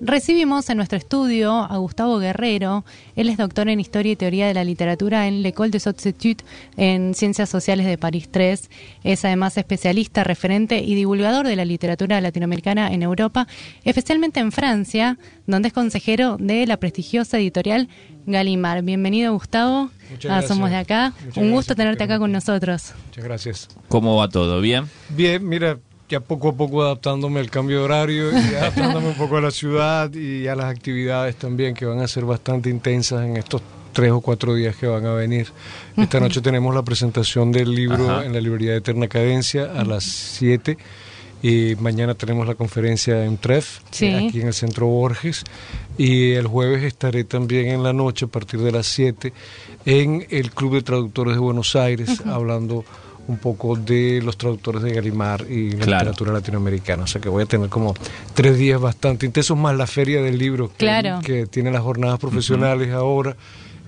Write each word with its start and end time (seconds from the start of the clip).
Recibimos 0.00 0.70
en 0.70 0.76
nuestro 0.76 0.96
estudio 0.96 1.52
a 1.52 1.76
Gustavo 1.78 2.18
Guerrero. 2.20 2.84
Él 3.16 3.28
es 3.28 3.36
doctor 3.36 3.68
en 3.68 3.80
Historia 3.80 4.12
y 4.12 4.16
Teoría 4.16 4.46
de 4.46 4.54
la 4.54 4.62
Literatura 4.62 5.26
en 5.26 5.42
l'École 5.42 5.70
des 5.72 5.88
Hautes 5.88 6.06
Études 6.06 6.44
en 6.76 7.14
Ciencias 7.14 7.48
Sociales 7.50 7.84
de 7.84 7.98
París 7.98 8.28
III. 8.32 8.58
Es 9.02 9.24
además 9.24 9.58
especialista, 9.58 10.22
referente 10.22 10.78
y 10.78 10.94
divulgador 10.94 11.48
de 11.48 11.56
la 11.56 11.64
literatura 11.64 12.20
latinoamericana 12.20 12.92
en 12.92 13.02
Europa, 13.02 13.48
especialmente 13.82 14.38
en 14.38 14.52
Francia, 14.52 15.18
donde 15.48 15.68
es 15.68 15.74
consejero 15.74 16.36
de 16.38 16.64
la 16.68 16.76
prestigiosa 16.76 17.38
editorial 17.38 17.88
Galimar. 18.24 18.82
Bienvenido, 18.82 19.32
Gustavo. 19.32 19.90
Muchas 20.10 20.30
Ah, 20.30 20.34
gracias. 20.36 20.48
somos 20.48 20.70
de 20.70 20.76
acá. 20.76 21.12
Muchas 21.24 21.36
Un 21.38 21.50
gusto 21.50 21.74
gracias 21.74 21.76
tenerte 21.76 22.04
acá 22.04 22.18
con 22.20 22.30
nosotros. 22.30 22.92
Muchas 23.08 23.24
gracias. 23.24 23.68
¿Cómo 23.88 24.14
va 24.16 24.28
todo? 24.28 24.60
¿Bien? 24.60 24.84
Bien, 25.08 25.46
mira, 25.46 25.78
ya 26.08 26.20
poco 26.20 26.48
a 26.48 26.52
poco 26.54 26.82
adaptándome 26.82 27.40
al 27.40 27.50
cambio 27.50 27.78
de 27.78 27.84
horario 27.84 28.30
y 28.32 28.54
adaptándome 28.54 29.08
un 29.08 29.14
poco 29.14 29.36
a 29.36 29.40
la 29.40 29.50
ciudad 29.50 30.12
y 30.14 30.46
a 30.48 30.54
las 30.54 30.66
actividades 30.66 31.36
también 31.36 31.74
que 31.74 31.84
van 31.86 32.00
a 32.00 32.08
ser 32.08 32.24
bastante 32.24 32.70
intensas 32.70 33.24
en 33.24 33.36
estos 33.36 33.62
tres 33.92 34.10
o 34.12 34.20
cuatro 34.20 34.54
días 34.54 34.76
que 34.76 34.86
van 34.86 35.04
a 35.06 35.12
venir. 35.14 35.48
Esta 35.96 36.20
noche 36.20 36.40
tenemos 36.40 36.74
la 36.74 36.82
presentación 36.82 37.50
del 37.52 37.74
libro 37.74 38.08
Ajá. 38.10 38.24
en 38.24 38.32
la 38.32 38.40
librería 38.40 38.72
de 38.72 38.78
Eterna 38.78 39.08
Cadencia 39.08 39.72
a 39.74 39.84
las 39.84 40.04
7 40.04 40.78
y 41.42 41.74
mañana 41.80 42.14
tenemos 42.14 42.46
la 42.46 42.54
conferencia 42.54 43.24
en 43.24 43.38
TREF, 43.38 43.80
Sí. 43.90 44.12
aquí 44.12 44.40
en 44.40 44.48
el 44.48 44.54
Centro 44.54 44.86
Borges, 44.86 45.44
y 45.96 46.32
el 46.32 46.46
jueves 46.48 46.82
estaré 46.84 47.24
también 47.24 47.68
en 47.68 47.82
la 47.82 47.92
noche 47.92 48.24
a 48.26 48.28
partir 48.28 48.60
de 48.60 48.72
las 48.72 48.86
7 48.88 49.32
en 49.84 50.26
el 50.30 50.50
Club 50.52 50.74
de 50.74 50.82
Traductores 50.82 51.34
de 51.34 51.40
Buenos 51.40 51.74
Aires, 51.76 52.22
hablando 52.26 52.84
un 53.28 53.38
poco 53.38 53.76
de 53.76 54.20
los 54.22 54.36
traductores 54.36 54.82
de 54.82 54.92
Galimar 54.92 55.44
y 55.48 55.70
la 55.72 55.84
Claro. 55.84 55.98
literatura 56.06 56.32
latinoamericana. 56.32 57.04
O 57.04 57.06
sea 57.06 57.20
que 57.20 57.28
voy 57.28 57.42
a 57.44 57.46
tener 57.46 57.68
como 57.68 57.94
tres 58.34 58.56
días 58.58 58.80
bastante 58.80 59.26
intensos, 59.26 59.56
más 59.56 59.76
la 59.76 59.86
feria 59.86 60.20
del 60.22 60.38
libro, 60.38 60.68
que, 60.68 60.76
Claro. 60.78 61.20
que 61.22 61.46
tiene 61.46 61.70
las 61.70 61.82
jornadas 61.82 62.18
profesionales 62.18 62.90
ahora. 62.92 63.36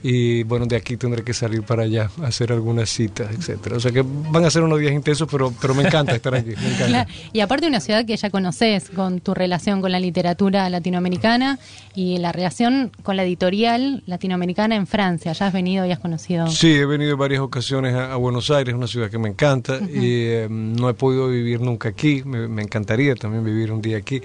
Y 0.03 0.45
bueno, 0.45 0.67
de 0.67 0.77
aquí 0.77 0.97
tendré 0.97 1.23
que 1.23 1.34
salir 1.34 1.62
para 1.62 1.83
allá 1.83 2.11
hacer 2.23 2.53
algunas 2.53 2.89
citas, 2.89 3.31
etcétera. 3.33 3.77
O 3.77 3.81
sea 3.81 3.93
que 3.93 4.03
van 4.05 4.45
a 4.45 4.51
ser 4.51 4.62
unos 4.62 4.81
días 4.81 4.93
intensos, 4.93 5.29
pero, 5.31 5.53
pero 5.61 5.75
me 5.75 5.83
encanta 5.83 6.15
estar 6.15 6.34
aquí. 6.34 6.51
Me 6.51 6.69
encanta. 6.69 6.87
Claro, 6.87 7.11
Y 7.33 7.41
aparte 7.41 7.67
una 7.67 7.81
ciudad 7.81 8.06
que 8.06 8.17
ya 8.17 8.31
conoces 8.31 8.89
con 8.91 9.21
tu 9.21 9.34
relación 9.34 9.81
con 9.81 9.93
la 9.93 10.01
literatura 10.01 10.69
latinoamericana 10.71 11.59
y 11.95 12.19
la 12.19 12.33
relación 12.33 12.91
con 13.03 13.17
la 13.17 13.25
editorial 13.25 14.03
latinoamericana 14.06 14.77
en 14.77 14.87
Francia. 14.87 15.33
Ya 15.33 15.47
has 15.47 15.53
venido 15.53 15.84
y 15.84 15.93
has 15.93 15.98
conocido. 15.98 16.47
Sí, 16.48 16.73
he 16.73 16.87
venido 16.87 17.12
en 17.12 17.19
varias 17.19 17.41
ocasiones 17.41 17.95
a, 17.95 18.12
a 18.12 18.17
Buenos 18.17 18.51
Aires, 18.51 18.75
una 18.75 18.87
ciudad 18.87 19.11
que 19.11 19.19
me 19.19 19.28
encanta 19.28 19.78
y 19.81 20.25
eh, 20.25 20.47
no 20.51 20.89
he 20.89 20.95
podido 20.95 21.28
vivir 21.28 21.61
nunca 21.61 21.91
aquí, 21.91 22.23
me, 22.25 22.48
me 22.48 22.62
encantaría 22.62 23.15
también 23.15 23.45
vivir 23.45 23.71
un 23.73 23.83
día 23.83 23.98
aquí, 23.98 24.21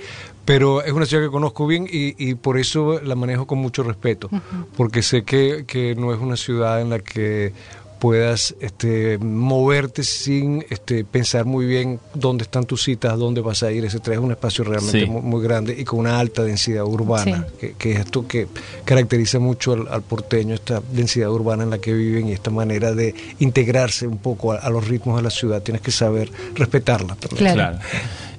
pero 0.45 0.83
es 0.83 0.91
una 0.93 1.05
ciudad 1.05 1.23
que 1.23 1.29
conozco 1.31 1.65
bien 1.67 1.87
y, 1.91 2.15
y 2.23 2.35
por 2.35 2.57
eso 2.57 3.01
la 3.01 3.15
manejo 3.15 3.45
con 3.47 3.57
mucho 3.59 3.83
respeto, 3.83 4.29
porque 4.77 5.01
sé 5.01 5.23
que, 5.23 5.65
que 5.67 5.95
no 5.95 6.13
es 6.13 6.19
una 6.19 6.37
ciudad 6.37 6.81
en 6.81 6.89
la 6.91 6.99
que 6.99 7.51
puedas 7.99 8.53
este, 8.59 9.17
moverte 9.17 10.03
sin 10.03 10.63
este, 10.69 11.05
pensar 11.05 11.45
muy 11.45 11.65
bien 11.65 11.99
dónde 12.13 12.43
están 12.43 12.65
tus 12.65 12.83
citas, 12.83 13.17
dónde 13.17 13.39
vas 13.41 13.63
a 13.63 13.71
ir, 13.71 13.85
etcétera. 13.85 14.17
Es 14.17 14.21
un 14.21 14.31
espacio 14.31 14.63
realmente 14.65 14.99
Sí. 14.99 15.05
muy, 15.07 15.21
muy 15.21 15.41
grande 15.41 15.75
y 15.79 15.85
con 15.85 15.99
una 16.01 16.19
alta 16.19 16.43
densidad 16.43 16.83
urbana, 16.83 17.47
Sí. 17.49 17.55
que, 17.59 17.73
que 17.73 17.91
es 17.93 17.99
esto 18.01 18.27
que 18.27 18.47
caracteriza 18.83 19.39
mucho 19.39 19.73
al, 19.73 19.87
al 19.87 20.01
porteño, 20.03 20.53
esta 20.53 20.81
densidad 20.91 21.31
urbana 21.31 21.63
en 21.63 21.69
la 21.71 21.79
que 21.79 21.93
viven 21.93 22.27
y 22.27 22.33
esta 22.33 22.51
manera 22.51 22.93
de 22.93 23.15
integrarse 23.39 24.05
un 24.05 24.17
poco 24.19 24.51
a, 24.51 24.57
a 24.57 24.69
los 24.69 24.87
ritmos 24.87 25.15
de 25.15 25.23
la 25.23 25.31
ciudad. 25.31 25.63
Tienes 25.63 25.81
que 25.81 25.91
saber 25.91 26.29
respetarla 26.53 27.15
también. 27.15 27.53
Claro. 27.53 27.79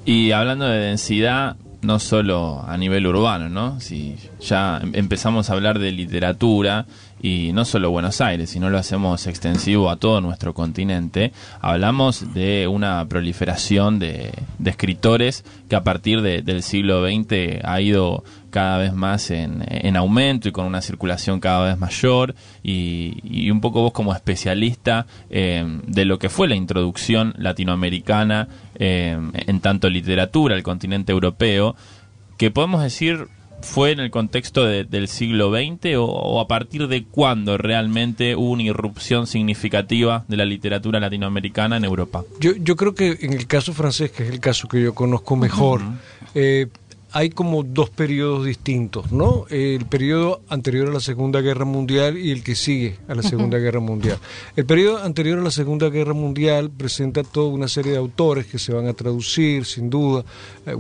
Y 0.05 0.31
hablando 0.33 0.67
de 0.67 0.79
densidad, 0.79 1.57
no 1.87 1.99
solo 1.99 2.63
a 2.67 2.77
nivel 2.77 3.07
urbano, 3.07 3.49
¿no? 3.49 3.81
Si 3.81 4.17
ya 4.41 4.81
em- 4.83 4.93
empezamos 4.95 5.49
a 5.49 5.55
hablar 5.55 5.79
de 5.79 5.93
literatura 5.93 6.85
y 7.23 7.53
no 7.55 7.65
solo 7.65 7.91
Buenos 7.91 8.21
Aires, 8.21 8.51
sino 8.51 8.69
lo 8.69 8.77
hacemos 8.79 9.27
extensivo 9.27 9.89
a 9.89 9.97
todo 9.97 10.21
nuestro 10.21 10.53
continente, 10.53 11.33
hablamos 11.61 12.35
de 12.35 12.67
una 12.69 13.05
proliferación 13.09 13.99
de, 13.99 14.33
escritores 14.65 15.45
que 15.69 15.77
a 15.77 15.85
partir 15.85 16.21
de- 16.23 16.43
del 16.43 16.63
siglo 16.63 17.05
XX 17.07 17.61
ha 17.65 17.81
ido 17.81 18.25
cada 18.57 18.79
vez 18.79 18.95
más 18.95 19.31
en, 19.31 19.63
en 19.69 19.97
aumento 19.97 20.49
y 20.49 20.53
con 20.53 20.65
una 20.65 20.81
circulación 20.81 21.41
cada 21.41 21.63
vez 21.69 21.79
mayor 21.79 22.35
y, 22.63 23.19
y 23.23 23.51
un 23.51 23.61
poco 23.61 23.83
vos 23.83 23.93
como 23.93 24.15
especialista 24.15 25.07
eh, 25.29 25.63
de 25.87 26.05
lo 26.07 26.19
que 26.19 26.31
fue 26.31 26.49
la 26.49 26.55
introducción 26.57 27.35
latinoamericana 27.37 28.49
eh, 28.77 29.19
en 29.47 29.61
tanto 29.61 29.91
literatura 29.91 30.55
al 30.55 30.63
continente 30.63 31.13
europeo, 31.13 31.77
que 32.39 32.51
podemos 32.51 32.83
decir 32.83 33.29
fue 33.63 33.91
en 33.91 34.01
el 34.01 34.11
contexto 34.11 34.65
de- 34.65 34.85
del 34.85 35.09
siglo 35.09 35.51
XX 35.51 35.97
o, 35.97 36.05
o 36.05 36.41
a 36.41 36.47
partir 36.47 36.89
de 36.89 37.05
cuándo 37.05 37.57
realmente 37.59 38.37
hubo 38.37 38.51
una 38.53 38.63
irrupción 38.65 39.27
significativa 39.27 40.25
de 40.29 40.37
la 40.37 40.45
literatura 40.45 41.01
latinoamericana 41.01 41.77
en 41.79 41.85
Europa. 41.85 42.23
Yo, 42.41 42.53
yo 42.57 42.77
creo 42.77 42.95
que 42.95 43.17
en 43.21 43.33
el 43.33 43.47
caso 43.47 43.73
francés, 43.73 44.11
que 44.13 44.23
es 44.25 44.31
el 44.31 44.41
caso 44.41 44.69
que 44.69 44.83
yo 44.83 44.95
conozco 44.95 45.37
mejor, 45.37 45.81
eh, 46.35 46.69
hay 47.13 47.31
como 47.31 47.63
dos 47.63 47.89
periodos 47.91 48.45
distintos, 48.45 49.13
¿no? 49.13 49.47
El 49.49 49.87
periodo 49.87 50.43
anterior 50.49 50.89
a 50.89 50.93
la 50.93 51.01
Segunda 51.01 51.41
Guerra 51.41 51.65
Mundial 51.65 52.19
y 52.19 52.31
el 52.31 52.43
que 52.43 52.55
sigue 52.55 52.99
a 53.09 53.15
la 53.15 53.23
Segunda 53.23 53.59
Guerra 53.59 53.81
Mundial. 53.81 54.19
El 54.55 54.67
periodo 54.67 55.03
anterior 55.03 55.39
a 55.39 55.43
la 55.43 55.51
Segunda 55.51 55.89
Guerra 55.89 56.15
Mundial 56.15 56.71
presenta 56.71 57.23
toda 57.23 57.49
una 57.49 57.69
serie 57.69 57.93
de 57.93 57.99
autores 57.99 58.47
que 58.47 58.59
se 58.59 58.73
van 58.73 58.87
a 58.87 58.93
traducir, 58.93 59.65
sin 59.65 59.89
duda, 59.89 60.25
eh, 60.67 60.75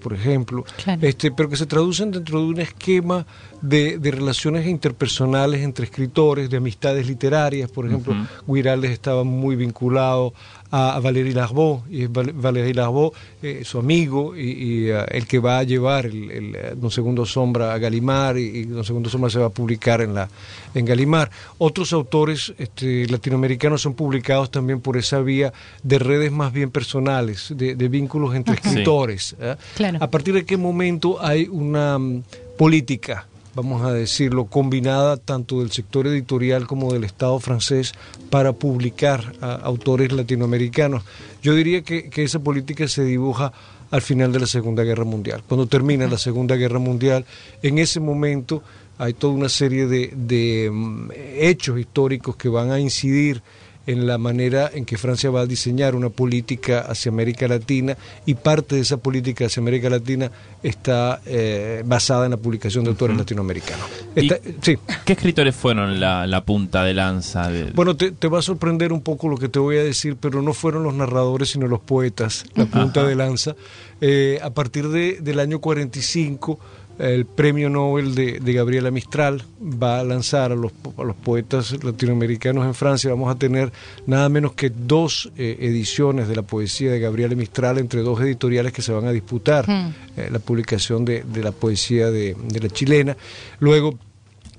por 0.00 0.12
ejemplo, 0.12 0.64
Claro. 0.82 1.06
este, 1.06 1.32
pero 1.32 1.48
que 1.48 1.56
se 1.56 1.66
traducen 1.66 2.10
dentro 2.10 2.40
de 2.40 2.46
un 2.46 2.60
esquema 2.60 3.26
de, 3.60 3.98
de 3.98 4.10
relaciones 4.10 4.66
interpersonales 4.66 5.62
entre 5.62 5.84
escritores, 5.84 6.50
de 6.50 6.56
amistades 6.58 7.06
literarias, 7.06 7.70
por 7.70 7.86
ejemplo, 7.86 8.14
Guiraldes 8.46 8.90
estaba 8.90 9.24
muy 9.24 9.56
vinculado 9.56 10.34
a, 10.72 10.98
Valéry 11.00 11.32
Larbaud, 11.32 11.82
y 11.90 12.02
es 12.04 12.12
Val- 12.12 12.34
Larbaud, 12.74 13.12
eh, 13.42 13.62
su 13.64 13.78
amigo, 13.78 14.34
y, 14.36 14.40
y, 14.50 14.88
eh, 14.90 15.04
el 15.10 15.26
que 15.26 15.38
va 15.38 15.58
a 15.58 15.62
llevar 15.62 16.06
el, 16.06 16.30
el, 16.30 16.54
eh, 16.56 16.72
Don 16.76 16.90
Segundo 16.90 17.24
Sombra 17.26 17.72
a 17.74 17.78
Galimar, 17.78 18.38
y, 18.38 18.42
y 18.42 18.64
Don 18.64 18.82
Segundo 18.84 19.08
Sombra 19.10 19.30
se 19.30 19.38
va 19.38 19.46
a 19.46 19.50
publicar 19.50 20.00
en, 20.00 20.14
la, 20.14 20.28
en 20.74 20.84
Galimar. 20.84 21.30
Otros 21.58 21.92
autores 21.92 22.54
este, 22.58 23.06
latinoamericanos 23.06 23.82
son 23.82 23.94
publicados 23.94 24.50
también 24.50 24.80
por 24.80 24.96
esa 24.96 25.20
vía 25.20 25.52
de 25.82 25.98
redes 25.98 26.32
más 26.32 26.52
bien 26.52 26.70
personales, 26.70 27.52
de, 27.54 27.74
de 27.76 27.88
vínculos 27.88 28.34
entre 28.34 28.54
escritores. 28.54 29.36
¿eh? 29.40 29.56
Claro. 29.76 29.98
¿A 30.00 30.10
partir 30.10 30.34
de 30.34 30.44
qué 30.44 30.56
momento 30.56 31.22
hay 31.22 31.48
una 31.50 31.98
mm, 31.98 32.22
política, 32.56 33.26
vamos 33.54 33.82
a 33.82 33.92
decirlo, 33.92 34.46
combinada 34.46 35.16
tanto 35.16 35.60
del 35.60 35.70
sector 35.70 36.06
editorial 36.06 36.66
como 36.66 36.92
del 36.92 37.04
Estado 37.04 37.38
francés 37.38 37.92
para 38.30 38.52
publicar 38.52 39.34
a 39.40 39.54
autores 39.54 40.12
latinoamericanos? 40.12 41.02
Yo 41.42 41.54
diría 41.54 41.82
que, 41.82 42.08
que 42.08 42.22
esa 42.22 42.38
política 42.38 42.88
se 42.88 43.04
dibuja 43.04 43.52
al 43.90 44.00
final 44.00 44.32
de 44.32 44.40
la 44.40 44.46
Segunda 44.46 44.82
Guerra 44.84 45.04
Mundial. 45.04 45.42
Cuando 45.46 45.66
termina 45.66 46.06
la 46.08 46.18
Segunda 46.18 46.56
Guerra 46.56 46.78
Mundial, 46.78 47.26
en 47.62 47.78
ese 47.78 48.00
momento 48.00 48.62
hay 48.98 49.12
toda 49.12 49.34
una 49.34 49.48
serie 49.48 49.86
de, 49.86 50.12
de, 50.14 50.70
mm, 50.72 51.10
hechos 51.36 51.78
históricos 51.78 52.36
que 52.36 52.48
van 52.48 52.70
a 52.70 52.80
incidir 52.80 53.42
en 53.86 54.06
la 54.06 54.18
manera 54.18 54.70
en 54.72 54.84
que 54.84 54.96
Francia 54.96 55.30
va 55.30 55.40
a 55.40 55.46
diseñar 55.46 55.94
una 55.94 56.08
política 56.08 56.80
hacia 56.80 57.10
América 57.10 57.48
Latina 57.48 57.96
y 58.26 58.34
parte 58.34 58.76
de 58.76 58.82
esa 58.82 58.96
política 58.96 59.46
hacia 59.46 59.60
América 59.60 59.90
Latina 59.90 60.30
está 60.62 61.20
eh, 61.26 61.82
basada 61.84 62.24
en 62.26 62.30
la 62.32 62.36
publicación 62.36 62.84
de 62.84 62.90
autores 62.90 63.16
latinoamericanos. 63.16 63.84
Está- 64.14 64.38
sí. 64.60 64.76
¿Qué 65.04 65.12
escritores 65.14 65.54
fueron 65.54 65.98
la, 66.00 66.26
la 66.26 66.44
punta 66.44 66.84
de 66.84 66.94
lanza? 66.94 67.48
De, 67.50 67.72
Bueno, 67.72 67.96
te, 67.96 68.12
te 68.12 68.28
va 68.28 68.38
a 68.38 68.42
sorprender 68.42 68.92
un 68.92 69.02
poco 69.02 69.28
lo 69.28 69.36
que 69.36 69.48
te 69.48 69.58
voy 69.58 69.76
a 69.78 69.82
decir, 69.84 70.16
pero 70.20 70.42
no 70.42 70.52
fueron 70.52 70.84
los 70.84 70.94
narradores, 70.94 71.50
sino 71.50 71.66
los 71.66 71.80
poetas, 71.80 72.44
la 72.54 72.66
punta 72.66 73.04
de 73.04 73.14
lanza. 73.14 73.54
Eh, 74.00 74.40
a 74.42 74.50
partir 74.50 74.88
de, 74.88 75.18
del 75.20 75.38
año 75.38 75.60
45, 75.60 76.58
el 76.98 77.24
premio 77.26 77.68
Nobel 77.70 78.14
de, 78.14 78.38
de 78.40 78.52
Gabriela 78.52 78.90
Mistral 78.90 79.42
va 79.60 79.98
a 80.00 80.04
lanzar 80.04 80.52
a 80.52 80.54
los, 80.54 80.70
po- 80.72 80.94
a 81.00 81.04
los 81.04 81.16
poetas 81.16 81.82
latinoamericanos 81.84 82.64
en 82.66 82.74
Francia. 82.74 83.10
Vamos 83.10 83.34
a 83.34 83.38
tener 83.38 83.72
nada 84.06 84.28
menos 84.28 84.52
que 84.52 84.70
dos 84.70 85.32
eh, 85.36 85.56
ediciones 85.60 86.28
de 86.28 86.36
la 86.36 86.42
poesía 86.42 86.92
de 86.92 87.00
Gabriela 87.00 87.34
Mistral 87.34 87.78
entre 87.78 88.02
dos 88.02 88.20
editoriales 88.20 88.72
que 88.72 88.82
se 88.82 88.92
van 88.92 89.06
a 89.06 89.12
disputar 89.12 89.68
Mm. 89.68 89.94
eh, 90.16 90.28
la 90.30 90.38
publicación 90.38 91.04
de, 91.04 91.22
de 91.24 91.42
la 91.42 91.52
poesía 91.52 92.10
de, 92.10 92.36
de 92.48 92.60
la 92.60 92.68
chilena. 92.68 93.16
Luego 93.60 93.98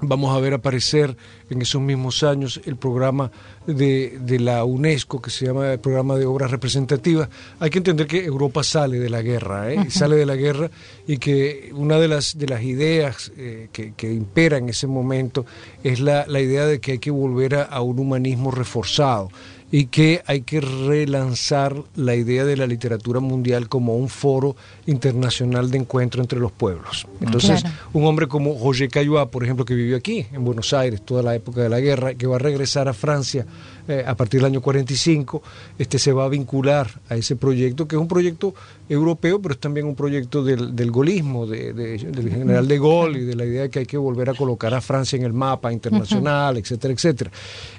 vamos 0.01 0.35
a 0.35 0.39
ver 0.39 0.53
aparecer 0.53 1.15
en 1.49 1.61
esos 1.61 1.81
mismos 1.81 2.23
años 2.23 2.59
el 2.65 2.75
programa 2.75 3.31
de, 3.67 4.17
de 4.19 4.39
la 4.39 4.63
UNESCO 4.63 5.21
que 5.21 5.29
se 5.29 5.45
llama 5.45 5.71
el 5.73 5.79
programa 5.79 6.15
de 6.15 6.25
obras 6.25 6.51
representativas. 6.51 7.29
Hay 7.59 7.69
que 7.69 7.77
entender 7.77 8.07
que 8.07 8.25
Europa 8.25 8.63
sale 8.63 8.99
de 8.99 9.09
la 9.09 9.21
guerra, 9.21 9.71
¿eh? 9.71 9.89
sale 9.89 10.15
de 10.15 10.25
la 10.25 10.35
guerra 10.35 10.69
y 11.07 11.17
que 11.17 11.71
una 11.73 11.99
de 11.99 12.07
las, 12.07 12.37
de 12.37 12.47
las 12.47 12.63
ideas 12.63 13.31
eh, 13.37 13.69
que, 13.71 13.93
que 13.93 14.11
impera 14.11 14.57
en 14.57 14.69
ese 14.69 14.87
momento 14.87 15.45
es 15.83 15.99
la, 15.99 16.25
la 16.27 16.41
idea 16.41 16.65
de 16.65 16.79
que 16.79 16.93
hay 16.93 16.99
que 16.99 17.11
volver 17.11 17.55
a, 17.55 17.63
a 17.63 17.81
un 17.81 17.99
humanismo 17.99 18.51
reforzado 18.51 19.29
y 19.73 19.87
que 19.87 20.21
hay 20.27 20.41
que 20.41 20.61
relanzar 20.61 21.75
la 21.95 22.13
idea 22.13 22.45
de 22.45 22.55
la 22.55 22.67
literatura 22.67 23.19
mundial 23.19 23.69
como 23.69 23.95
un 23.95 24.07
foro 24.07 24.55
internacional 24.85 25.71
de 25.71 25.79
encuentro 25.79 26.21
entre 26.21 26.39
los 26.39 26.51
pueblos. 26.51 27.07
Entonces, 27.19 27.63
un 27.91 28.05
hombre 28.05 28.27
como 28.27 28.55
Roger 28.63 28.87
Caillois, 28.87 29.27
por 29.29 29.43
ejemplo, 29.43 29.65
que 29.65 29.73
vivió 29.73 29.97
aquí, 29.97 30.27
en 30.31 30.45
Buenos 30.45 30.73
Aires, 30.73 31.01
toda 31.01 31.23
la 31.23 31.33
época 31.33 31.61
de 31.61 31.69
la 31.69 31.79
guerra, 31.79 32.13
que 32.13 32.27
va 32.27 32.35
a 32.35 32.39
regresar 32.39 32.87
a 32.87 32.93
Francia 32.93 33.47
eh, 33.87 34.03
a 34.05 34.15
partir 34.15 34.39
del 34.39 34.47
año 34.47 34.61
45, 34.61 35.41
este, 35.77 35.99
se 35.99 36.13
va 36.13 36.25
a 36.25 36.29
vincular 36.29 37.01
a 37.09 37.15
ese 37.15 37.35
proyecto, 37.35 37.87
que 37.87 37.95
es 37.95 38.01
un 38.01 38.07
proyecto 38.07 38.53
europeo, 38.87 39.41
pero 39.41 39.53
es 39.53 39.59
también 39.59 39.85
un 39.85 39.95
proyecto 39.95 40.43
del, 40.43 40.75
del 40.75 40.91
golismo, 40.91 41.45
de, 41.45 41.73
del 41.73 42.29
general 42.29 42.67
de 42.67 42.79
Gaulle 42.79 43.19
y 43.19 43.25
de 43.25 43.35
la 43.35 43.45
idea 43.45 43.63
de 43.63 43.69
que 43.69 43.79
hay 43.79 43.85
que 43.85 43.97
volver 43.97 44.29
a 44.29 44.33
colocar 44.35 44.73
a 44.73 44.81
Francia 44.81 45.17
en 45.17 45.23
el 45.23 45.33
mapa 45.33 45.73
internacional, 45.73 46.57
etcétera, 46.57 46.93
etcétera. 46.93 47.31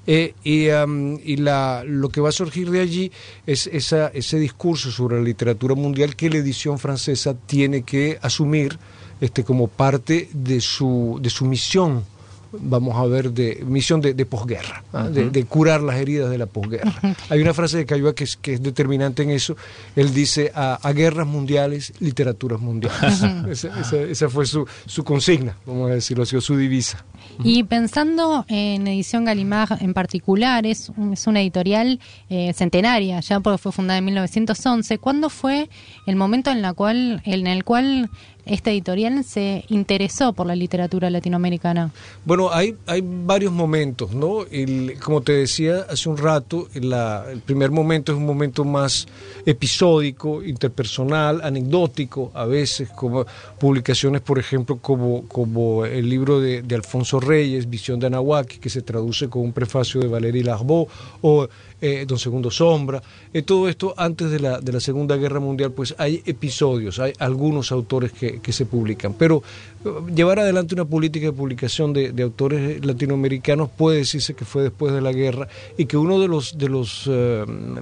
Eh, 0.07 0.35
y, 0.45 0.67
y 0.69 1.37
la, 1.37 1.83
lo 1.87 2.09
que 2.11 2.21
va 2.21 2.29
a 2.29 2.33
surgir 2.33 2.71
de 2.71 2.81
allí 2.81 3.11
es 3.47 3.67
esa, 3.69 4.09
ese 4.09 4.39
discurso 4.39 4.91
sobre 4.91 5.17
la 5.17 5.23
literatura 5.23 5.75
mundial 5.75 6.17
que 6.17 6.29
la 6.29 6.37
edición 6.37 6.79
francesa 6.79 7.35
tiene 7.35 7.83
que 7.83 8.19
asumir 8.21 8.79
este, 9.21 9.45
como 9.45 9.69
parte 9.69 10.29
de 10.33 10.61
su, 10.61 11.19
de 11.23 11.31
su 11.31 11.47
misión 11.47 12.05
vamos 12.61 12.97
a 12.97 13.05
ver, 13.07 13.33
de 13.33 13.63
misión 13.67 14.01
de, 14.01 14.27
posguerra, 14.27 14.85
¿ah? 14.93 15.09
de, 15.09 15.45
curar 15.45 15.83
las 15.83 15.97
heridas 15.97 16.31
de 16.31 16.39
la 16.39 16.47
posguerra. 16.47 16.93
Hay 17.29 17.41
una 17.41 17.55
frase 17.55 17.79
de 17.79 17.87
Cayua 17.87 18.15
que 18.15 18.25
es, 18.25 18.37
que 18.37 18.55
es 18.55 18.63
determinante 18.63 19.23
en 19.23 19.31
eso. 19.31 19.57
Él 19.97 20.13
dice, 20.15 20.53
a, 20.55 20.79
guerras 20.95 21.27
mundiales, 21.27 21.93
literaturas 22.01 22.61
mundiales. 22.61 23.23
esa, 24.11 24.29
fue 24.29 24.47
su, 24.47 24.67
su 24.87 25.05
consigna, 25.05 25.57
vamos 25.67 25.91
a 25.91 25.95
decirlo 25.95 26.23
así, 26.23 26.41
su 26.41 26.57
divisa. 26.57 27.05
Y 27.43 27.65
pensando 27.65 28.45
en 28.49 28.87
Edición 28.87 29.25
Galimard 29.25 29.83
en 29.83 29.95
particular, 29.95 30.67
es, 30.67 30.93
es 31.13 31.27
una 31.27 31.41
editorial 31.41 32.01
eh, 32.29 32.53
centenaria, 32.55 33.21
ya 33.21 33.41
porque 33.41 33.59
fue 33.59 33.73
fundada 33.73 33.99
en 33.99 34.05
1911. 34.05 34.99
¿Cuándo 34.99 35.31
fue 35.31 35.69
el 36.07 36.17
momento 36.17 36.51
en, 36.51 36.63
la 36.63 36.73
cual, 36.75 37.23
en 37.25 37.47
el 37.47 37.65
cual 37.65 38.11
esta 38.47 38.71
editorial 38.71 39.25
se 39.25 39.65
interesó 39.69 40.33
por 40.33 40.47
la 40.47 40.55
literatura 40.55 41.11
latinoamericana? 41.11 41.91
Bueno, 42.25 42.51
hay, 42.53 42.77
hay 42.87 43.03
varios 43.05 43.53
momentos, 43.53 44.13
¿no? 44.13 44.45
como 45.03 45.23
te 45.23 45.33
decía 45.33 45.87
hace 45.89 46.09
un 46.09 46.17
rato, 46.17 46.69
el 46.75 47.41
primer 47.45 47.71
momento 47.71 48.13
es 48.13 48.19
un 48.19 48.27
momento 48.27 48.65
más 48.65 49.07
episódico, 49.47 50.43
interpersonal, 50.43 51.41
anecdótico, 51.43 52.31
a 52.35 52.45
veces, 52.45 52.89
como 52.91 53.27
publicaciones, 53.59 54.21
por 54.21 54.39
ejemplo, 54.39 54.79
como, 54.79 55.27
como 55.29 55.85
el 55.85 56.09
libro 56.09 56.41
de, 56.41 56.63
de 56.63 56.75
Alfonso 56.75 57.21
Reyes, 57.21 57.69
Visión 57.69 58.01
de 58.01 58.07
Anahuac, 58.07 58.59
que 58.59 58.71
se 58.71 58.83
traduce 58.83 59.29
con 59.29 59.43
un 59.43 59.53
prefacio 59.53 60.01
de 60.01 60.09
Valéry 60.09 60.43
Larbot, 60.43 60.89
o 61.23 61.49
eh, 61.81 62.05
Don 62.07 62.19
Segundo 62.19 62.51
Sombra, 62.51 63.03
eh, 63.33 63.43
todo 63.43 63.69
esto 63.69 63.95
antes 63.97 64.31
de 64.31 64.41
la, 64.41 64.61
de 64.61 64.73
la 64.73 64.81
Segunda 64.81 65.17
Guerra 65.17 65.41
Mundial, 65.41 65.73
pues 65.73 65.95
hay 65.99 66.23
episodios, 66.25 66.99
hay 66.99 67.13
algunos 67.19 67.73
autores 67.73 68.13
que, 68.13 68.41
que 68.41 68.53
se 68.53 68.65
publican, 68.65 69.15
pero 69.15 69.43
eh, 69.85 69.91
llevar 70.15 70.39
adelante 70.39 70.75
una 70.75 70.85
política 70.85 71.27
de 71.27 71.33
publicación 71.33 71.93
de, 71.93 72.13
de, 72.13 72.23
autores 72.23 72.85
latinoamericanos 72.85 73.69
puede 73.71 73.99
decirse 73.99 74.35
que 74.35 74.45
fue 74.45 74.63
después 74.63 74.95
de 74.95 75.01
la 75.01 75.13
guerra 75.13 75.49
y 75.77 75.87
que 75.87 75.97
uno 75.97 76.21
de 76.21 76.29
los, 76.29 76.57
de 76.57 76.69
los 76.69 77.11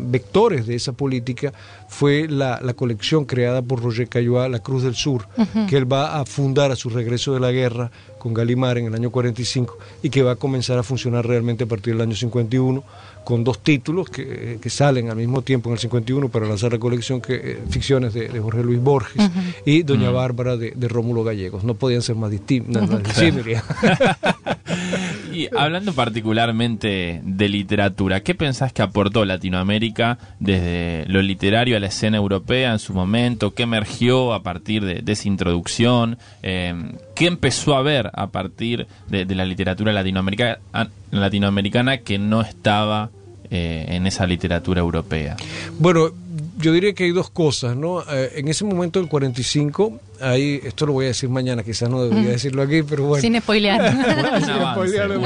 vectores 0.01 0.67
de 0.67 0.75
esa 0.75 0.93
política 0.93 1.53
fue 1.89 2.27
la, 2.29 2.61
la, 2.63 2.75
colección 2.75 3.25
creada 3.25 3.63
por 3.63 3.83
Roger 3.83 4.09
Caillois, 4.09 4.51
La 4.51 4.61
Cruz 4.61 4.83
del 4.83 4.95
Sur, 4.95 5.29
que 5.69 5.77
él 5.77 5.91
va 5.91 6.19
a 6.19 6.25
fundar 6.25 6.71
a 6.73 6.77
su 6.77 6.89
regreso 6.89 7.35
de 7.35 7.41
la 7.41 7.53
guerra 7.53 7.91
con 8.19 8.35
Galimar 8.35 8.79
en 8.79 8.87
el 8.87 8.95
año 8.95 9.11
45 9.11 9.79
y 10.03 10.11
que 10.11 10.23
va 10.23 10.33
a 10.33 10.37
comenzar 10.37 10.79
a 10.79 10.83
funcionar 10.83 11.27
realmente 11.27 11.65
a 11.65 11.67
partir 11.67 11.95
del 11.95 12.03
año 12.03 12.15
51 12.15 12.85
con 13.25 13.45
dos 13.45 13.63
títulos 13.63 14.09
que, 14.09 14.59
que, 14.61 14.71
salen 14.71 15.11
al 15.11 15.17
mismo 15.17 15.43
tiempo 15.43 15.69
en 15.69 15.75
el 15.75 15.79
51 15.79 16.29
para 16.29 16.47
lanzar 16.47 16.73
la 16.73 16.79
colección 16.79 17.21
que 17.21 17.35
eh, 17.35 17.59
ficciones 17.69 18.15
de, 18.15 18.29
Jorge 18.41 18.63
Luis 18.63 18.81
Borges 18.81 19.23
y 19.65 19.83
Doña 19.83 20.11
Bárbara 20.11 20.57
de, 20.57 20.89
Rómulo 20.89 21.25
Gallegos. 21.25 21.65
No 21.65 21.75
podían 21.75 22.03
ser 22.03 22.17
más 22.17 22.31
distintas. 22.31 22.89
y 25.33 25.49
hablando 25.57 25.93
particularmente 25.93 27.21
de 27.25 27.49
literatura, 27.49 28.23
¿qué 28.23 28.35
pensás 28.35 28.73
que 28.73 28.83
aportó 28.83 29.25
Latinoamérica 29.25 30.19
desde 30.39 31.05
lo 31.09 31.23
literario 31.23 31.77
a 31.77 31.81
la 31.81 31.87
escena 31.87 32.17
europea 32.17 32.73
en 32.73 32.79
su 32.79 32.95
momento? 32.95 33.55
¿Qué 33.55 33.65
emergió 33.65 34.33
a 34.33 34.43
partir 34.43 34.85
de, 34.85 35.13
esa 35.13 35.29
introducción? 35.29 36.19
Eh, 36.43 36.75
¿Qué 37.15 37.27
empezó 37.27 37.75
a 37.75 37.83
ver 37.83 38.11
a 38.13 38.29
partir 38.29 38.87
de, 39.09 39.25
la 39.35 39.45
literatura 39.45 39.93
latinoamericana, 39.93 40.59
latinoamericana 41.11 41.99
que 41.99 42.19
no 42.19 42.41
estaba 42.41 43.11
eh, 43.51 43.87
en 43.89 44.07
esa 44.07 44.27
literatura 44.27 44.81
europea? 44.81 45.37
Bueno, 45.79 46.11
yo 46.59 46.73
diría 46.73 46.93
que 46.93 47.05
hay 47.05 47.13
dos 47.13 47.31
cosas, 47.31 47.77
¿no? 47.77 48.03
Eh, 48.03 48.33
en 48.37 48.49
ese 48.49 48.65
momento 48.65 49.01
del 49.01 49.09
45, 49.09 50.01
ahí, 50.21 50.61
esto 50.63 50.87
lo 50.87 50.93
voy 50.93 51.07
a 51.07 51.09
decir 51.09 51.29
mañana, 51.29 51.63
quizás 51.63 51.89
no 51.89 52.05
debería 52.05 52.31
decirlo 52.31 52.63
aquí, 52.63 52.83
pero 52.83 53.05
bueno. 53.05 53.21
Sin 53.21 53.41
spoilear. 53.41 53.81
un, 54.39 54.51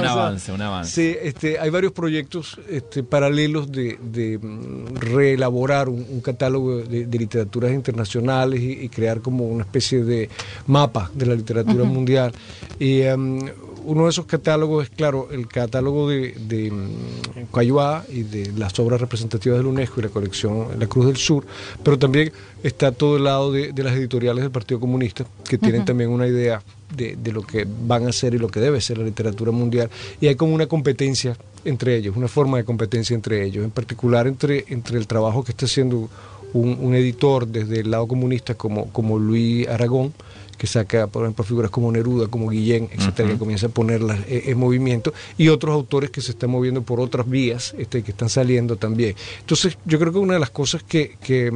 avance, 0.05 0.53
un, 0.53 0.63
avance, 0.63 0.91
Sí, 0.91 1.17
este, 1.21 1.59
hay 1.59 1.71
varios 1.71 1.93
proyectos 1.93 2.59
este, 2.69 3.03
paralelos 3.03 3.71
de, 3.71 3.99
de 4.01 4.39
mm, 4.39 4.97
reelaborar 4.97 5.89
un, 5.89 6.21
catálogo 6.21 6.79
de, 6.79 7.07
literaturas 7.07 7.73
internacionales 7.73 8.61
y, 8.61 8.89
crear 8.89 9.21
como 9.21 9.47
una 9.47 9.65
especie 9.65 10.05
de 10.05 10.31
mapa 10.67 11.11
de 11.15 11.27
la 11.27 11.35
literatura 11.35 11.85
mundial. 11.85 12.33
Y 12.79 13.03
em, 13.03 13.41
uno 13.87 14.05
de 14.05 14.11
esos 14.11 14.27
catálogos 14.27 14.85
es, 14.85 14.91
claro, 14.91 15.29
el 15.31 15.47
catálogo 15.47 16.09
de, 16.09 16.33
de 16.33 16.71
mm, 16.71 18.11
y 18.13 18.23
de 18.23 18.53
las 18.57 18.79
obras 18.79 19.01
representativas 19.01 19.59
de 19.59 19.65
la 19.65 19.71
UNESCO 19.71 20.01
y 20.01 20.03
la 20.03 20.09
colección 20.09 20.69
La 20.79 20.87
Cruz 20.87 21.07
del 21.07 21.17
Sur, 21.17 21.47
pero 21.83 21.99
también 21.99 22.33
está 22.63 22.93
todo 22.93 23.17
el 23.17 23.25
lado 23.25 23.53
de, 23.53 23.73
las 23.77 23.95
editoriales 23.95 24.43
del 24.43 24.51
Partido 24.51 24.81
Comunista, 24.81 25.25
que 25.49 25.57
tienen 25.57 25.85
también 25.85 26.11
una 26.11 26.27
idea 26.27 26.63
de, 26.95 27.17
lo 27.33 27.43
que 27.43 27.67
van 27.87 28.07
a 28.07 28.13
ser 28.13 28.35
y 28.35 28.39
lo 28.39 28.49
que 28.49 28.61
debe 28.61 28.81
ser 28.81 28.99
la 28.99 29.05
literatura 29.05 29.53
mundial, 29.53 29.89
y 30.21 30.27
hay 30.27 30.35
como 30.35 30.55
una 30.55 30.67
competencia 30.67 31.37
entre 31.65 31.97
ellos, 31.97 32.17
una 32.17 32.29
forma 32.29 32.59
de 32.59 32.65
competencia 32.65 33.15
entre 33.15 33.45
ellos, 33.45 33.65
en 33.65 33.71
particular 33.71 34.27
entre, 34.27 34.65
entre 34.69 34.99
el 34.99 35.07
trabajo 35.07 35.45
que 35.45 35.53
está 35.53 35.67
haciendo 35.67 36.09
un, 36.53 36.79
un 36.81 36.95
editor 36.95 37.47
desde 37.47 37.81
el 37.81 37.91
lado 37.91 38.07
comunista 38.07 38.55
como, 38.55 38.91
como 38.93 39.19
Luis 39.19 39.67
Aragón, 39.69 40.13
que 40.57 40.67
saca, 40.67 41.07
por 41.07 41.23
ejemplo, 41.23 41.45
figuras 41.45 41.71
como 41.71 41.91
Neruda, 41.93 42.29
como 42.29 42.49
Guillén, 42.49 42.89
etcétera, 42.93 43.31
que 43.31 43.39
comienza 43.39 43.67
a 43.67 43.71
ponerlas 43.71 44.21
eh, 44.29 44.45
en 44.47 44.59
movimiento, 44.59 45.13
y 45.37 45.49
otros 45.49 45.75
autores 45.75 46.11
que 46.11 46.21
se 46.21 46.33
están 46.33 46.51
moviendo 46.51 46.83
por 46.83 47.01
otras 47.01 47.29
vías, 47.29 47.75
este, 47.79 48.03
que 48.03 48.13
están 48.13 48.29
saliendo 48.29 48.77
también. 48.77 49.15
Entonces, 49.41 49.79
yo 49.85 49.99
creo 49.99 50.13
que 50.13 50.19
una 50.19 50.35
de 50.35 50.41
las 50.41 50.51
cosas 50.51 50.83
que, 50.83 51.17
que 51.23 51.53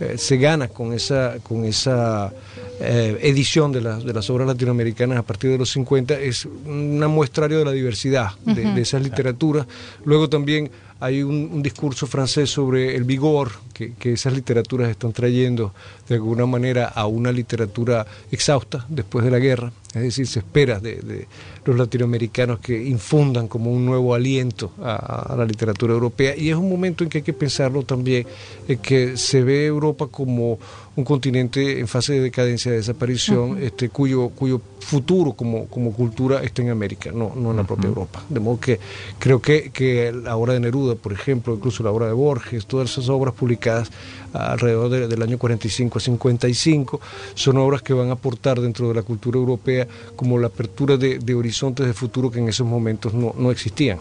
eh, 0.00 0.16
se 0.16 0.36
gana 0.38 0.68
con 0.68 0.92
esa, 0.94 1.36
con 1.42 1.64
esa 1.64 2.32
eh, 2.80 3.18
edición 3.22 3.70
de, 3.72 3.82
las 3.82 4.02
de 4.02 4.14
las 4.14 4.30
obras 4.30 4.46
latinoamericanas 4.46 5.18
a 5.18 5.22
partir 5.22 5.50
de 5.50 5.58
los 5.58 5.70
50 5.72 6.18
es 6.18 6.46
un 6.46 6.98
muestrario 7.08 7.58
de 7.58 7.64
la 7.66 7.72
diversidad 7.72 8.30
de, 8.44 8.72
de 8.72 8.80
esas 8.80 9.02
literaturas. 9.02 9.66
Luego 10.04 10.30
también 10.30 10.70
hay 11.00 11.22
un, 11.22 11.62
discurso 11.62 12.06
francés 12.06 12.50
sobre 12.50 12.94
el 12.94 13.04
vigor 13.04 13.52
que, 13.72 13.94
esas 14.12 14.34
literaturas 14.34 14.90
están 14.90 15.12
trayendo 15.12 15.72
de 16.08 16.16
alguna 16.16 16.44
manera 16.44 16.86
a 16.88 17.06
una 17.06 17.32
literatura 17.32 18.06
exhausta 18.30 18.84
después 18.88 19.24
de 19.24 19.30
la 19.30 19.38
guerra. 19.38 19.72
Es 19.94 20.02
decir, 20.02 20.26
se 20.26 20.40
espera 20.40 20.78
de, 20.78 21.26
los 21.64 21.76
latinoamericanos 21.76 22.60
que 22.60 22.82
infundan 22.82 23.48
como 23.48 23.70
un 23.70 23.84
nuevo 23.84 24.14
aliento 24.14 24.72
a, 24.82 25.34
la 25.36 25.44
literatura 25.44 25.92
europea. 25.92 26.34
Y 26.36 26.50
es 26.50 26.56
un 26.56 26.68
momento 26.68 27.04
en 27.04 27.10
que 27.10 27.18
hay 27.18 27.24
que 27.24 27.32
pensarlo 27.32 27.82
también, 27.82 28.26
en 28.66 28.78
que 28.78 29.16
se 29.16 29.42
ve 29.42 29.66
Europa 29.66 30.06
como 30.06 30.58
un 30.96 31.04
continente 31.04 31.78
en 31.78 31.88
fase 31.88 32.14
de 32.14 32.20
decadencia, 32.20 32.70
de 32.70 32.78
desaparición, 32.78 33.62
este, 33.62 33.88
cuyo, 33.88 34.30
cuyo 34.30 34.60
futuro 34.80 35.32
como, 35.32 35.66
como 35.66 35.92
cultura 35.92 36.42
está 36.42 36.62
en 36.62 36.70
América, 36.70 37.10
no, 37.12 37.32
no 37.36 37.52
en 37.52 37.58
la 37.58 37.64
propia 37.64 37.88
Europa. 37.88 38.22
De 38.28 38.40
modo 38.40 38.58
que 38.58 38.80
creo 39.18 39.40
que, 39.40 39.70
que 39.70 40.12
la 40.12 40.36
obra 40.36 40.54
de 40.54 40.60
Neruda, 40.60 40.96
por 40.96 41.12
ejemplo, 41.12 41.54
incluso 41.54 41.82
la 41.82 41.90
obra 41.90 42.06
de 42.06 42.12
Borges, 42.12 42.66
todas 42.66 42.90
esas 42.90 43.08
obras 43.08 43.34
publicadas 43.34 43.90
alrededor 44.32 45.08
del 45.08 45.22
año 45.22 45.38
45 45.38 45.98
a 45.98 46.00
55, 46.00 47.00
son 47.34 47.56
obras 47.58 47.82
que 47.82 47.92
van 47.92 48.10
a 48.10 48.12
aportar 48.12 48.60
dentro 48.60 48.88
de 48.88 48.94
la 48.94 49.02
cultura 49.02 49.38
europea 49.38 49.86
como 50.16 50.38
la 50.38 50.48
apertura 50.48 50.96
de, 50.96 51.34
horizontes 51.34 51.49
de 51.50 51.92
futuro 51.94 52.30
que 52.30 52.38
en 52.38 52.48
esos 52.48 52.66
momentos 52.66 53.14
no, 53.14 53.34
no 53.36 53.50
existían 53.50 53.98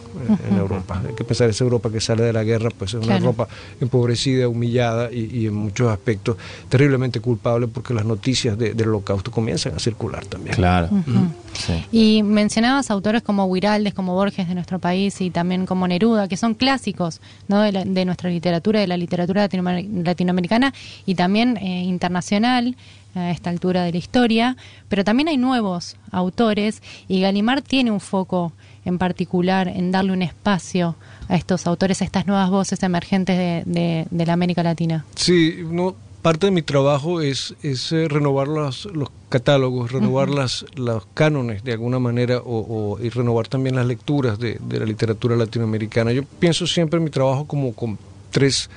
en, 0.50 0.58
Europa. 0.58 1.01
Hay 1.08 1.15
que 1.15 1.24
pensar 1.24 1.50
esa 1.50 1.63
Europa 1.63 1.91
que 1.91 2.01
sale 2.01 2.24
de 2.24 2.34
la 2.34 2.44
guerra, 2.44 2.70
pues 2.75 2.94
es 2.94 3.06
una 3.06 3.18
Europa 3.18 3.48
empobrecida, 3.79 4.48
humillada 4.48 5.12
y, 5.12 5.48
en 5.48 5.53
muchos 5.53 5.91
aspectos 5.91 6.38
terriblemente 6.68 7.20
culpable 7.20 7.68
porque 7.68 7.94
las 7.94 8.06
noticias 8.06 8.58
del 8.58 8.88
holocausto 8.88 9.32
comienzan 9.32 9.75
a 9.75 9.79
circular 9.79 10.25
también. 10.25 10.56
Claro. 10.56 10.89
Y 11.91 12.24
mencionabas 12.24 12.91
autores 12.91 13.22
como 13.22 13.46
Huiraldes, 13.46 13.94
como 13.94 14.13
Borges 14.13 14.48
de 14.48 14.56
nuestro 14.56 14.79
país 14.79 15.20
y 15.22 15.29
también 15.29 15.65
como 15.65 15.88
Neruda, 15.88 16.27
que 16.27 16.38
son 16.38 16.53
clásicos 16.53 17.22
¿no? 17.48 17.62
de, 17.62 18.06
nuestra 18.06 18.29
literatura, 18.29 18.79
de 18.79 18.88
la 18.88 18.98
literatura 18.98 19.48
latinoamericana 19.51 20.74
y 21.06 21.15
también 21.15 21.58
eh, 21.58 21.84
internacional 21.84 22.75
a 23.19 23.31
esta 23.31 23.49
altura 23.49 23.83
de 23.83 23.91
la 23.91 23.97
historia, 23.97 24.57
pero 24.88 25.03
también 25.03 25.27
hay 25.27 25.38
nuevos 25.38 25.97
autores 26.11 26.81
y 27.07 27.21
Galimar 27.21 27.61
tiene 27.61 27.91
un 27.91 27.99
foco 27.99 28.53
en 28.85 28.97
particular 28.97 29.67
en 29.67 29.91
darle 29.91 30.13
un 30.13 30.21
espacio 30.21 30.95
a 31.27 31.35
estos 31.35 31.67
autores, 31.67 32.01
a 32.01 32.05
estas 32.05 32.25
nuevas 32.25 32.49
voces 32.49 32.81
emergentes 32.83 33.38
de, 33.38 34.07
de, 34.09 34.25
la 34.25 34.33
América 34.33 34.63
Latina. 34.63 35.05
Sí, 35.15 35.59
no, 35.63 35.95
parte 36.21 36.47
de 36.47 36.51
mi 36.51 36.61
trabajo 36.61 37.21
es, 37.21 37.55
es 37.61 37.91
eh, 37.91 38.07
renovar 38.07 38.47
los, 38.47 38.85
los, 38.85 39.09
catálogos, 39.29 39.91
renovar 39.91 40.29
las, 40.29 40.65
los 40.75 41.05
cánones 41.13 41.63
de 41.63 41.73
alguna 41.73 41.99
manera 41.99 42.41
o, 42.43 42.97
y 42.99 43.09
renovar 43.09 43.47
también 43.47 43.75
las 43.75 43.85
lecturas 43.85 44.39
de, 44.39 44.57
de, 44.59 44.79
la 44.79 44.85
literatura 44.85 45.35
latinoamericana. 45.35 46.11
Yo 46.11 46.23
pienso 46.23 46.65
siempre 46.65 46.97
en 46.97 47.03
mi 47.03 47.11
trabajo 47.11 47.45
como 47.45 47.73
con 47.73 47.99
tres 48.31 48.69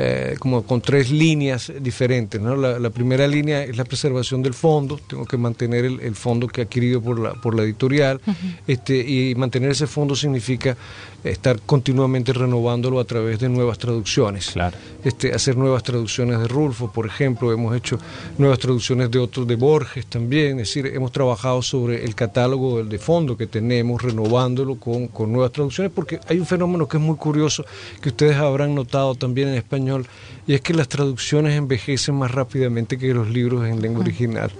eh, 0.00 0.36
como 0.38 0.62
con 0.62 0.80
tres 0.80 1.10
líneas 1.10 1.72
diferentes. 1.80 2.40
¿no? 2.40 2.54
La, 2.54 2.90
primera 2.90 3.26
línea 3.26 3.64
es 3.64 3.76
la 3.76 3.84
preservación 3.84 4.44
del 4.44 4.54
fondo, 4.54 4.96
tengo 5.08 5.26
que 5.26 5.36
mantener 5.36 5.84
el, 5.86 6.14
fondo 6.14 6.46
que 6.46 6.60
he 6.60 6.64
adquirido 6.64 7.02
por 7.02 7.18
la, 7.18 7.34
por 7.34 7.56
la 7.56 7.64
editorial, 7.64 8.20
este, 8.68 8.96
y 8.96 9.34
mantener 9.34 9.72
ese 9.72 9.88
fondo 9.88 10.14
significa 10.14 10.76
estar 11.24 11.60
continuamente 11.60 12.32
renovándolo 12.32 13.00
a 13.00 13.04
través 13.04 13.38
de 13.38 13.48
nuevas 13.48 13.78
traducciones. 13.78 14.50
Claro. 14.50 14.76
Este, 15.04 15.34
hacer 15.34 15.56
nuevas 15.56 15.82
traducciones 15.82 16.38
de 16.38 16.48
Rulfo, 16.48 16.90
por 16.92 17.06
ejemplo, 17.06 17.52
hemos 17.52 17.76
hecho 17.76 17.98
nuevas 18.38 18.58
traducciones 18.58 19.10
de 19.10 19.18
otros, 19.18 19.46
de 19.46 19.56
Borges 19.56 20.06
también, 20.06 20.60
es 20.60 20.68
decir, 20.68 20.86
hemos 20.86 21.12
trabajado 21.12 21.62
sobre 21.62 22.04
el 22.04 22.14
catálogo 22.14 22.84
de 22.84 22.98
fondo 22.98 23.36
que 23.36 23.46
tenemos, 23.46 24.02
renovándolo 24.02 24.76
con, 24.76 25.08
con 25.08 25.32
nuevas 25.32 25.52
traducciones, 25.52 25.92
porque 25.94 26.20
hay 26.28 26.38
un 26.38 26.46
fenómeno 26.46 26.86
que 26.86 26.96
es 26.96 27.02
muy 27.02 27.16
curioso, 27.16 27.64
que 28.00 28.10
ustedes 28.10 28.36
habrán 28.36 28.74
notado 28.74 29.14
también 29.14 29.48
en 29.48 29.54
español, 29.54 30.06
y 30.46 30.54
es 30.54 30.60
que 30.60 30.74
las 30.74 30.88
traducciones 30.88 31.56
envejecen 31.56 32.14
más 32.14 32.30
rápidamente 32.30 32.98
que 32.98 33.12
los 33.12 33.28
libros 33.28 33.66
en 33.66 33.82
lengua 33.82 34.00
original. 34.00 34.50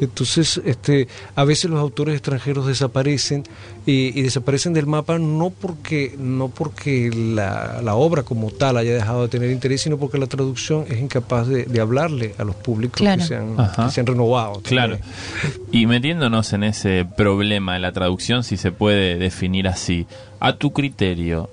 Entonces, 0.00 0.60
este, 0.64 1.08
a 1.34 1.44
veces 1.44 1.70
los 1.70 1.78
autores 1.78 2.14
extranjeros 2.14 2.66
desaparecen 2.66 3.44
y, 3.84 4.22
desaparecen 4.22 4.72
del 4.72 4.86
mapa 4.86 5.18
no 5.18 5.50
porque, 5.50 6.14
no 6.18 6.48
porque 6.48 7.10
la, 7.10 7.80
la, 7.82 7.94
obra 7.94 8.22
como 8.22 8.50
tal 8.50 8.78
haya 8.78 8.94
dejado 8.94 9.22
de 9.22 9.28
tener 9.28 9.50
interés, 9.50 9.82
sino 9.82 9.98
porque 9.98 10.18
la 10.18 10.26
traducción 10.26 10.86
es 10.88 11.00
incapaz 11.00 11.48
de, 11.48 11.80
hablarle 11.80 12.34
a 12.38 12.44
los 12.44 12.56
públicos 12.56 13.00
que, 13.00 13.20
se 13.22 13.36
han, 13.36 13.56
se 13.90 14.00
han, 14.00 14.06
renovado. 14.06 14.60
Claro. 14.62 14.98
Y 15.72 15.86
metiéndonos 15.86 16.52
en 16.52 16.64
ese 16.64 17.06
problema 17.16 17.74
de 17.74 17.80
la 17.80 17.92
traducción, 17.92 18.42
si 18.44 18.56
se 18.56 18.72
puede 18.72 19.16
definir 19.16 19.68
así, 19.68 20.06
a 20.40 20.54
tu 20.54 20.72
criterio, 20.72 21.50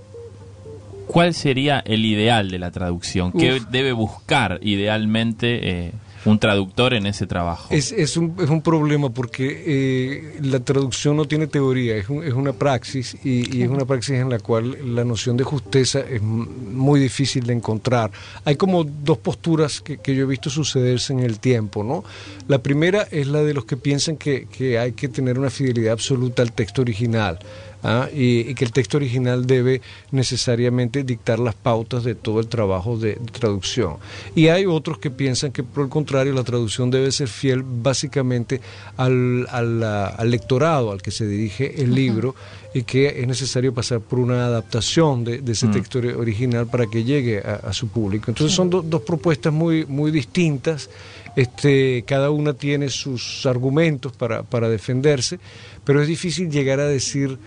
¿cuál 1.07 1.33
sería 1.33 1.79
el 1.79 2.05
ideal 2.05 2.49
de 2.49 2.59
la 2.59 2.71
traducción? 2.71 3.31
¿Qué 3.31 3.61
debe 3.69 3.91
buscar 3.91 4.59
idealmente? 4.61 5.69
Eh, 5.87 5.91
un 6.25 6.39
traductor 6.39 6.93
en 6.93 7.05
ese 7.05 7.27
trabajo. 7.27 7.67
Es, 7.69 7.91
es, 7.91 8.17
un, 8.17 8.35
es 8.39 8.49
un 8.49 8.61
problema 8.61 9.09
porque 9.09 9.63
eh, 9.65 10.39
la 10.41 10.59
traducción 10.59 11.17
no 11.17 11.25
tiene 11.25 11.47
teoría, 11.47 11.95
es, 11.95 12.09
es 12.09 12.33
una 12.33 12.53
praxis 12.53 13.17
y, 13.23 13.61
es 13.61 13.69
una 13.69 13.85
praxis 13.85 14.15
en 14.15 14.29
la 14.29 14.39
cual 14.39 14.95
la 14.95 15.03
noción 15.03 15.37
de 15.37 15.43
justeza 15.43 15.99
es 15.99 16.21
muy 16.21 16.99
difícil 16.99 17.45
de 17.45 17.53
encontrar. 17.53 18.11
Hay 18.45 18.55
como 18.55 18.83
dos 18.83 19.17
posturas 19.17 19.81
que, 19.81 19.97
que, 19.97 20.15
yo 20.15 20.23
he 20.23 20.27
visto 20.27 20.49
sucederse 20.49 21.13
en 21.13 21.19
el 21.19 21.39
tiempo. 21.39 21.83
¿no? 21.83 22.03
La 22.47 22.59
primera 22.59 23.07
es 23.11 23.27
la 23.27 23.43
de 23.43 23.53
los 23.53 23.65
que 23.65 23.77
piensan 23.77 24.17
que, 24.17 24.47
que 24.47 24.79
hay 24.79 24.93
que 24.93 25.07
tener 25.07 25.37
una 25.39 25.49
fidelidad 25.49 25.93
absoluta 25.93 26.41
al 26.41 26.51
texto 26.51 26.81
original. 26.81 27.39
¿Ah? 27.83 28.07
y, 28.13 28.53
que 28.55 28.65
el 28.65 28.71
texto 28.71 28.97
original 28.97 29.45
debe 29.45 29.81
necesariamente 30.11 31.03
dictar 31.03 31.39
las 31.39 31.55
pautas 31.55 32.03
de 32.03 32.15
todo 32.15 32.39
el 32.39 32.47
trabajo 32.47 32.97
de, 32.97 33.15
traducción. 33.31 33.97
Y 34.35 34.47
hay 34.47 34.65
otros 34.65 34.99
que 34.99 35.11
piensan 35.11 35.51
que 35.51 35.63
por 35.63 35.83
el 35.83 35.89
contrario 35.89 36.33
la 36.33 36.43
traducción 36.43 36.89
debe 36.89 37.11
ser 37.11 37.27
fiel 37.27 37.63
básicamente 37.63 38.61
al, 38.97 39.47
al, 39.49 40.29
lectorado 40.29 40.91
al 40.91 41.01
que 41.01 41.11
se 41.11 41.27
dirige 41.27 41.81
el 41.81 41.93
libro 41.93 42.35
y 42.73 42.83
que 42.83 43.21
es 43.21 43.27
necesario 43.27 43.73
pasar 43.73 44.01
por 44.01 44.19
una 44.19 44.45
adaptación 44.45 45.23
de, 45.23 45.41
ese 45.47 45.67
mm. 45.67 45.71
texto 45.71 45.99
original 45.99 46.67
para 46.67 46.87
que 46.87 47.03
llegue 47.03 47.39
a, 47.39 47.73
su 47.73 47.87
público. 47.87 48.31
Entonces 48.31 48.55
son 48.55 48.69
dos 48.69 49.01
propuestas 49.01 49.53
muy, 49.53 49.85
muy 49.85 50.11
distintas. 50.11 50.89
Este, 51.35 52.03
cada 52.07 52.31
una 52.31 52.53
tiene 52.53 52.89
sus 52.89 53.45
argumentos 53.45 54.11
para, 54.11 54.41
para 54.41 54.69
defenderse, 54.69 55.39
pero 55.85 56.01
es 56.01 56.07
difícil 56.07 56.49
llegar 56.49 56.79
a 56.79 56.87
decir 56.87 57.37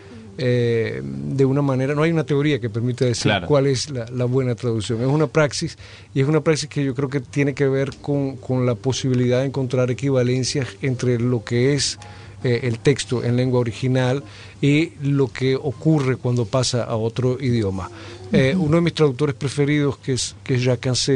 eh, 0.43 1.03
de 1.05 1.45
una 1.45 1.61
manera, 1.61 1.95
no 1.95 2.03
hay 2.03 2.11
una 2.11 2.25
teoría 2.25 2.59
que 2.59 2.71
permita 2.71 3.05
decir 3.05 3.31
cuál 3.47 3.67
es 3.67 3.91
la, 3.91 4.25
buena 4.25 4.55
traducción, 4.55 5.03
es 5.03 5.07
una 5.07 5.27
praxis 5.27 5.77
y 6.15 6.23
es 6.23 6.29
una 6.29 6.41
praxis 6.41 6.67
que 6.71 6.83
yo 6.83 6.95
creo 6.95 7.11
que 7.11 7.21
tiene 7.21 7.53
que 7.53 7.69
ver 7.69 7.91
con, 8.01 8.39
la 8.65 8.75
posibilidad 8.75 9.41
de 9.41 9.47
encontrar 9.47 9.91
equivalencias 9.91 10.67
entre 10.81 11.21
lo 11.21 11.45
que 11.45 11.75
es 11.75 11.99
eh, 12.43 12.61
el 12.63 12.79
texto 12.79 13.23
en 13.23 13.37
lengua 13.37 13.61
original 13.61 14.25
y 14.63 14.93
lo 15.03 15.29
que 15.29 15.57
ocurre 15.57 16.17
cuando 16.17 16.47
pasa 16.47 16.85
a 16.85 16.97
otro 16.97 17.37
idioma. 17.39 17.91
Eh, 18.33 18.55
uno 18.57 18.77
de 18.77 18.81
mis 18.81 18.95
traductores 18.95 19.35
preferidos, 19.35 19.99
que 19.99 20.15
es, 20.15 20.37
que 20.43 20.55
es 20.55 20.65
Jacques 20.65 21.11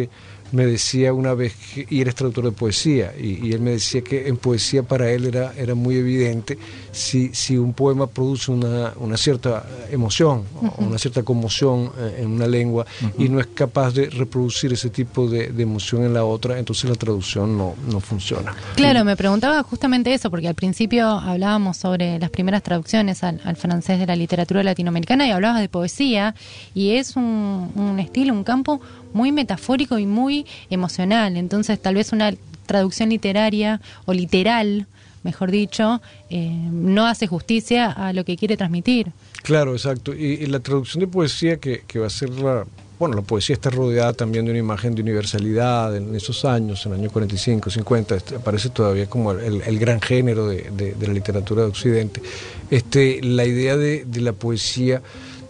me 0.53 0.67
decía 0.67 1.13
una 1.13 1.35
vez, 1.35 1.55
que, 1.55 1.87
y 1.89 2.01
eres 2.01 2.15
traductor 2.15 2.45
de 2.45 2.53
poesía, 2.53 3.13
y, 3.19 3.53
él 3.53 3.61
me 3.61 3.73
decía 3.73 4.03
que 4.03 4.29
en 4.29 4.37
poesía 4.37 4.83
para 4.83 5.11
él 5.11 5.27
era, 5.27 5.53
era 5.57 5.75
muy 5.75 5.97
evidente 5.97 6.59
si, 6.93 7.35
si 7.35 7.57
un 7.57 7.73
poema 7.73 8.07
produce 8.07 8.53
una, 8.53 8.93
una 8.97 9.17
cierta 9.17 9.65
emoción, 9.91 10.45
una 10.79 10.99
cierta 10.99 11.23
conmoción 11.23 11.91
eh, 11.99 12.21
en 12.21 12.33
una 12.33 12.47
lengua, 12.47 12.87
y 13.19 13.29
no 13.29 13.41
es 13.41 13.49
capaz 13.49 13.93
de 13.93 14.11
reproducir 14.11 14.73
ese 14.73 14.91
tipo 14.91 15.29
de, 15.29 15.53
emoción 15.65 16.05
en 16.05 16.13
la 16.13 16.25
otra, 16.25 16.59
entonces 16.59 16.91
la 16.91 16.97
traducción 16.97 17.57
no, 17.57 17.75
no 17.91 17.99
funciona. 18.01 18.55
Claro, 18.77 19.05
me 19.05 19.17
preguntaba 19.17 19.63
justamente 19.63 20.13
eso, 20.13 20.31
porque 20.31 20.47
al 20.47 20.55
principio 20.55 21.09
hablábamos 21.09 21.79
sobre 21.79 22.19
las 22.19 22.31
primeras 22.31 22.63
traducciones 22.63 23.25
al, 23.25 23.57
francés 23.57 23.99
de 23.99 24.07
la 24.07 24.15
literatura 24.17 24.63
latinoamericana 24.63 25.27
y 25.27 25.31
hablabas 25.31 25.61
de 25.61 25.69
poesía, 25.69 26.35
y 26.75 26.91
es 26.91 27.17
un, 27.17 27.73
un 27.75 27.99
estilo, 27.99 28.35
un 28.35 28.45
campo 28.45 28.81
muy 29.15 29.33
metafórico 29.33 29.99
y 29.99 30.07
muy 30.07 30.45
emocional. 30.69 31.39
Entonces, 31.39 31.81
tal 31.81 31.95
vez 31.95 32.13
una 32.13 32.35
traducción 32.67 33.09
literaria 33.09 33.81
o 34.05 34.13
literal, 34.13 34.87
mejor 35.23 35.51
dicho, 35.51 36.03
eh, 36.29 36.51
no 36.51 37.07
hace 37.07 37.27
justicia 37.27 37.91
a 37.91 38.13
lo 38.13 38.25
que 38.25 38.37
quiere 38.37 38.57
transmitir. 38.57 39.13
Claro, 39.43 39.73
exacto. 39.73 40.15
Y, 40.15 40.47
la 40.47 40.61
traducción 40.61 41.01
de 41.01 41.07
poesía, 41.07 41.59
que, 41.59 41.83
que, 41.87 41.99
va 41.99 42.07
a 42.07 42.11
ser 42.11 42.31
la. 42.31 42.67
Bueno, 42.99 43.17
la 43.17 43.23
poesía 43.23 43.55
está 43.55 43.71
rodeada 43.71 44.13
también 44.13 44.45
de 44.45 44.53
una 44.53 44.61
imagen 44.61 44.95
de 44.95 45.03
universalidad 45.03 45.97
en 45.97 46.15
esos 46.15 46.45
años, 46.45 46.87
en 46.87 46.93
el 46.93 47.01
año 47.01 47.11
45, 47.11 47.69
50, 47.69 48.15
este, 48.15 48.37
aparece 48.37 48.71
todavía 48.71 49.07
como 49.07 49.33
el, 49.33 49.79
gran 49.79 50.01
género 50.01 50.47
de, 50.47 50.71
de, 50.71 51.07
la 51.07 51.13
literatura 51.13 51.63
de 51.63 51.69
Occidente. 51.69 52.23
Este, 52.71 53.21
la 53.21 53.45
idea 53.45 53.77
de, 53.77 54.05
de 54.05 54.21
la 54.21 54.33
poesía 54.33 55.03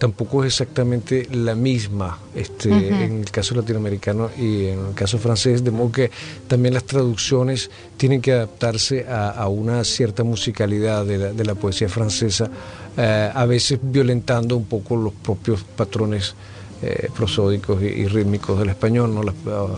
tampoco 0.05 0.45
es 0.45 0.53
exactamente 0.53 1.27
la 1.33 1.55
misma 1.55 2.19
este, 2.35 2.69
en 2.69 3.21
el 3.21 3.31
caso 3.31 3.55
latinoamericano 3.55 4.29
y 4.37 4.67
en 4.67 4.89
el 4.89 4.95
caso 4.95 5.17
francés, 5.17 5.65
de 5.65 5.71
modo 5.71 5.93
que 5.93 6.11
también 6.47 6.75
las 6.75 6.85
traducciones 6.85 7.71
tienen 7.97 8.21
que 8.21 8.33
adaptarse 8.33 9.07
a, 9.09 9.49
una 9.49 9.83
cierta 9.83 10.23
musicalidad 10.23 11.07
de 11.07 11.45
la, 11.45 11.55
poesía 11.55 11.89
francesa, 11.89 12.51
eh, 12.99 13.31
a 13.35 13.47
veces 13.47 13.79
violentando 13.81 14.59
un 14.59 14.67
poco 14.67 14.95
los 14.95 15.15
propios 15.15 15.65
patrones 15.65 16.35
eh, 16.83 17.09
prosódicos 17.17 17.81
y, 17.83 18.07
rítmicos 18.07 18.59
del 18.59 18.69
español. 18.69 19.15
¿no? 19.15 19.23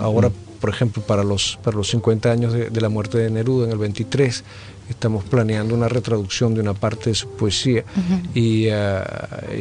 ahora, 0.00 0.32
por 0.60 0.70
ejemplo, 0.70 1.02
para 1.02 1.22
los, 1.22 1.56
para 1.62 1.76
los 1.76 1.88
50 1.90 2.32
años 2.32 2.52
de, 2.52 2.70
de 2.70 2.80
la 2.80 2.88
muerte 2.88 3.18
de 3.18 3.30
Neruda 3.30 3.66
en 3.66 3.70
el 3.70 3.78
23, 3.78 4.42
estamos 4.88 5.24
planeando 5.24 5.74
una 5.74 5.88
retraducción 5.88 6.54
de 6.54 6.60
una 6.60 6.74
parte 6.74 7.10
de 7.10 7.14
su 7.14 7.28
poesía 7.30 7.84
y 8.34 8.66
eh, 8.66 9.02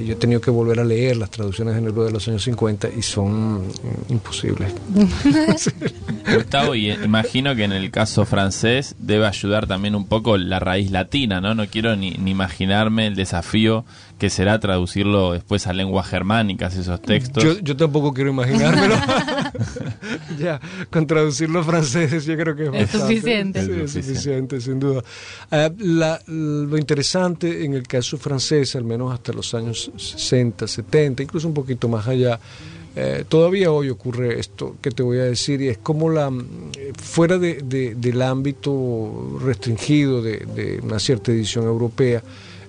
yo 0.05 0.13
he 0.13 0.15
tenido 0.15 0.41
que 0.41 0.51
volver 0.51 0.79
a 0.79 0.83
leer 0.83 1.17
las 1.17 1.31
traducciones 1.31 1.75
de 1.75 1.81
Neruda 1.81 2.05
de 2.05 2.11
los 2.11 2.27
años 2.27 2.43
50 2.43 2.89
y 2.97 3.01
son 3.01 3.63
imposibles. 4.09 4.73
Gustavo, 6.33 6.75
y 6.75 6.91
imagino 6.91 7.55
que 7.55 7.63
en 7.63 7.71
el 7.71 7.91
caso 7.91 8.25
francés 8.25 8.95
debe 8.99 9.25
ayudar 9.25 9.67
también 9.67 9.95
un 9.95 10.07
poco 10.07 10.37
la 10.37 10.59
raíz 10.59 10.91
latina, 10.91 11.41
¿no? 11.41 11.55
No 11.55 11.67
quiero 11.67 11.95
ni, 11.95 12.11
ni 12.11 12.31
imaginarme 12.31 13.07
el 13.07 13.15
desafío 13.15 13.85
que 14.17 14.29
será 14.29 14.59
traducirlo 14.59 15.33
después 15.33 15.67
a 15.67 15.73
lenguas 15.73 16.07
germánicas, 16.07 16.75
esos 16.75 17.01
textos. 17.01 17.43
Yo, 17.43 17.59
yo 17.59 17.75
tampoco 17.75 18.13
quiero 18.13 18.29
imaginármelo. 18.29 18.95
ya, 20.39 20.59
con 20.89 21.07
traducirlo 21.07 21.59
a 21.59 21.63
francés 21.63 22.25
yo 22.25 22.35
creo 22.37 22.55
que 22.55 22.81
es, 22.81 22.89
suficiente. 22.89 23.59
es 23.59 23.91
suficiente, 23.91 24.61
sin 24.61 24.79
duda. 24.79 25.03
Eh, 25.51 25.71
lo 26.27 26.77
interesante 26.77 27.65
en 27.65 27.73
el 27.73 27.87
caso 27.87 28.17
francés, 28.17 28.75
al 28.75 28.83
menos 28.83 29.13
hasta 29.13 29.33
los 29.33 29.53
años 29.53 29.91
60, 29.95 30.67
70, 30.67 31.23
incluso 31.23 31.47
un 31.47 31.53
poquito 31.53 31.87
más 31.87 32.07
allá, 32.07 32.39
Eh, 32.97 33.25
todavía 33.27 33.71
hoy 33.71 33.89
ocurre 33.89 34.39
esto 34.39 34.77
que 34.81 34.89
te 34.89 35.03
voy 35.03 35.17
a 35.17 35.25
decir 35.25 35.61
y 35.61 35.67
es 35.67 35.77
como 35.77 36.09
la 36.09 36.31
fuera 36.97 37.37
de, 37.37 37.61
del 37.61 38.21
ámbito 38.21 39.37
restringido 39.43 40.21
de, 40.21 40.79
una 40.81 40.97
cierta 40.99 41.33
edición 41.33 41.65
europea 41.65 42.19
eh, 42.19 42.23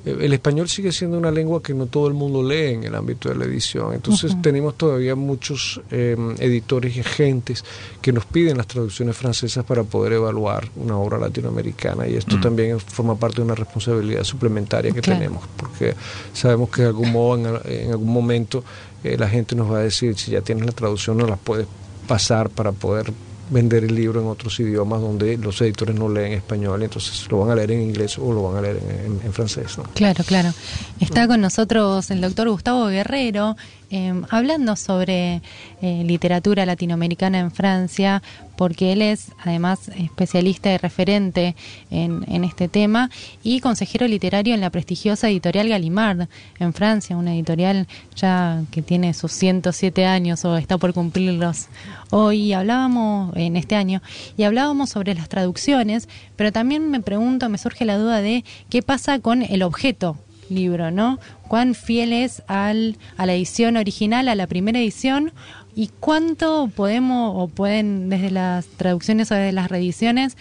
el 0.06 0.32
español 0.32 0.68
sigue 0.68 0.92
siendo 0.92 1.18
una 1.18 1.32
lengua 1.32 1.60
que 1.60 1.74
no 1.74 1.86
todo 1.86 2.06
el 2.06 2.14
mundo 2.14 2.40
lee 2.40 2.74
en 2.74 2.84
el 2.84 2.94
ámbito 2.94 3.28
de 3.28 3.34
la 3.34 3.44
edición. 3.44 3.92
Entonces 3.92 4.40
tenemos 4.40 4.76
todavía 4.76 5.16
muchos 5.16 5.80
em, 5.90 6.36
editores 6.38 6.96
y 6.96 7.00
agentes 7.00 7.64
que 8.00 8.12
nos 8.12 8.24
piden 8.24 8.56
las 8.56 8.68
traducciones 8.68 9.16
francesas 9.16 9.64
para 9.64 9.82
poder 9.82 10.12
evaluar 10.12 10.68
una 10.76 10.96
obra 10.96 11.18
latinoamericana 11.18 12.06
y 12.06 12.14
esto 12.14 12.36
mm. 12.36 12.40
también 12.40 12.78
forma 12.78 13.16
parte 13.16 13.38
de 13.38 13.42
una 13.42 13.56
responsabilidad 13.56 14.22
suplementaria 14.22 14.92
que 14.92 15.02
tenemos 15.02 15.42
porque 15.56 15.94
sabemos 16.32 16.70
que 16.70 16.82
de 16.82 16.88
algún 16.88 17.10
modo, 17.10 17.60
en, 17.64 17.90
algún 17.90 18.12
momento 18.12 18.62
eh, 19.02 19.16
la 19.18 19.28
gente 19.28 19.56
nos 19.56 19.70
va 19.72 19.78
a 19.78 19.82
decir 19.82 20.16
si 20.16 20.30
ya 20.30 20.40
tienes 20.40 20.66
la 20.66 20.72
traducción 20.72 21.16
no 21.18 21.26
la 21.26 21.36
puedes 21.36 21.66
pasar 22.06 22.48
para 22.48 22.70
poder 22.70 23.12
vender 23.50 23.84
el 23.84 23.94
libro 23.94 24.20
en 24.20 24.26
otros 24.26 24.58
idiomas 24.60 25.00
donde 25.00 25.36
los 25.38 25.60
editores 25.60 25.94
no 25.94 26.08
leen 26.08 26.32
español, 26.32 26.82
entonces 26.82 27.30
lo 27.30 27.40
van 27.40 27.50
a 27.50 27.54
leer 27.54 27.72
en 27.72 27.82
inglés 27.82 28.18
o 28.18 28.32
lo 28.32 28.42
van 28.44 28.56
a 28.56 28.60
leer 28.62 28.80
en, 29.24 29.32
francés. 29.32 29.76
Claro, 29.94 30.24
claro. 30.24 30.52
Está 31.00 31.26
con 31.26 31.40
nosotros 31.40 32.10
el 32.10 32.20
doctor 32.20 32.48
Gustavo 32.48 32.86
Guerrero, 32.86 33.56
eh, 33.90 34.12
hablando 34.30 34.74
sobre 34.74 35.42
eh, 35.80 36.02
literatura 36.04 36.66
latinoamericana 36.66 37.38
en 37.38 37.52
Francia, 37.52 38.20
porque 38.56 38.92
él 38.92 39.02
es 39.02 39.32
además 39.44 39.88
especialista 39.96 40.72
y 40.72 40.76
referente 40.78 41.54
en, 41.90 42.24
en, 42.26 42.42
este 42.42 42.68
tema 42.68 43.10
y 43.44 43.60
consejero 43.60 44.08
literario 44.08 44.54
en 44.54 44.60
la 44.60 44.70
prestigiosa 44.70 45.28
editorial 45.28 45.68
Gallimard 45.68 46.28
en 46.58 46.72
Francia, 46.72 47.16
una 47.16 47.34
editorial 47.34 47.86
ya 48.16 48.62
que 48.72 48.82
tiene 48.82 49.14
sus 49.14 49.30
107 49.32 50.04
años 50.04 50.44
o 50.44 50.56
está 50.56 50.78
por 50.78 50.92
cumplirlos 50.92 51.68
hoy. 52.10 52.54
Hablábamos 52.54 53.36
en 53.36 53.56
este 53.56 53.76
año 53.76 54.02
y 54.36 54.42
hablábamos 54.42 54.90
sobre 54.90 55.14
las 55.14 55.28
traducciones, 55.28 56.08
pero 56.34 56.50
también 56.50 56.90
me 56.90 57.00
pregunto, 57.00 57.48
me 57.48 57.58
surge 57.58 57.84
la 57.84 57.98
duda 57.98 58.20
de 58.20 58.44
qué 58.68 58.82
pasa 58.82 59.20
con 59.20 59.42
el 59.42 59.62
objeto 59.62 60.16
libro, 60.48 60.90
¿no? 60.90 61.18
Cuán 61.48 61.74
fiel 61.74 62.12
es 62.12 62.42
al, 62.46 62.96
a 63.16 63.26
la 63.26 63.34
edición 63.34 63.76
original, 63.76 64.28
a 64.28 64.34
la 64.34 64.46
primera 64.46 64.78
edición, 64.78 65.32
y 65.74 65.90
cuánto 66.00 66.70
podemos 66.74 67.34
o 67.36 67.48
pueden 67.48 68.08
desde 68.08 68.30
las 68.30 68.66
traducciones 68.66 69.30
o 69.30 69.34
desde 69.34 69.52
las 69.52 69.70
reediciones 69.70 70.36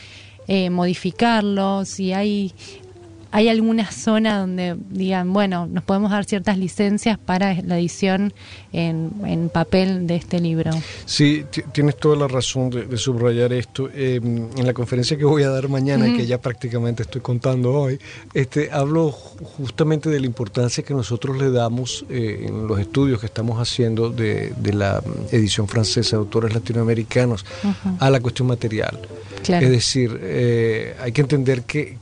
eh, 0.48 0.70
modificarlo, 0.70 1.86
si 1.86 2.14
hay 2.14 2.54
¿Hay 3.36 3.50
alguna 3.50 3.92
zona 3.92 4.40
donde 4.40 4.78
digan, 4.92 5.34
bueno, 5.34 5.68
nos 5.68 5.84
podemos 5.84 6.10
dar 6.10 6.24
ciertas 6.24 6.58
licencias 6.58 7.18
para 7.18 7.62
la 7.64 7.78
edición 7.78 8.34
en, 8.72 9.50
papel 9.50 10.08
de 10.08 10.16
este 10.16 10.40
libro? 10.40 10.72
Sí, 11.06 11.44
tienes 11.74 11.98
toda 11.98 12.16
la 12.16 12.30
razón 12.30 12.70
de, 12.70 12.96
subrayar 12.96 13.52
esto. 13.52 13.90
Em, 13.94 14.48
en 14.56 14.66
la 14.66 14.74
conferencia 14.74 15.18
que 15.18 15.26
voy 15.26 15.44
a 15.44 15.50
dar 15.50 15.68
mañana, 15.68 16.06
que 16.16 16.26
ya 16.26 16.40
prácticamente 16.40 17.04
estoy 17.04 17.20
contando 17.20 17.74
hoy, 17.74 18.00
este, 18.34 18.72
hablo 18.72 19.12
justamente 19.12 20.10
de 20.10 20.22
la 20.22 20.28
importancia 20.28 20.82
que 20.86 20.94
nosotros 20.94 21.38
le 21.38 21.52
damos 21.52 22.06
eh, 22.10 22.46
en 22.48 22.68
los 22.68 22.80
estudios 22.80 23.20
que 23.20 23.26
estamos 23.26 23.60
haciendo 23.60 24.12
de, 24.12 24.54
la 24.72 25.04
edición 25.34 25.68
francesa 25.68 26.16
de 26.16 26.22
autores 26.22 26.54
latinoamericanos 26.54 27.46
a 28.00 28.10
la 28.10 28.22
cuestión 28.22 28.48
material. 28.48 28.98
Es 29.54 29.70
decir, 29.70 30.20
eh, 30.22 30.96
hay 31.02 31.12
que 31.12 31.22
entender 31.22 31.64
que, 31.64 31.96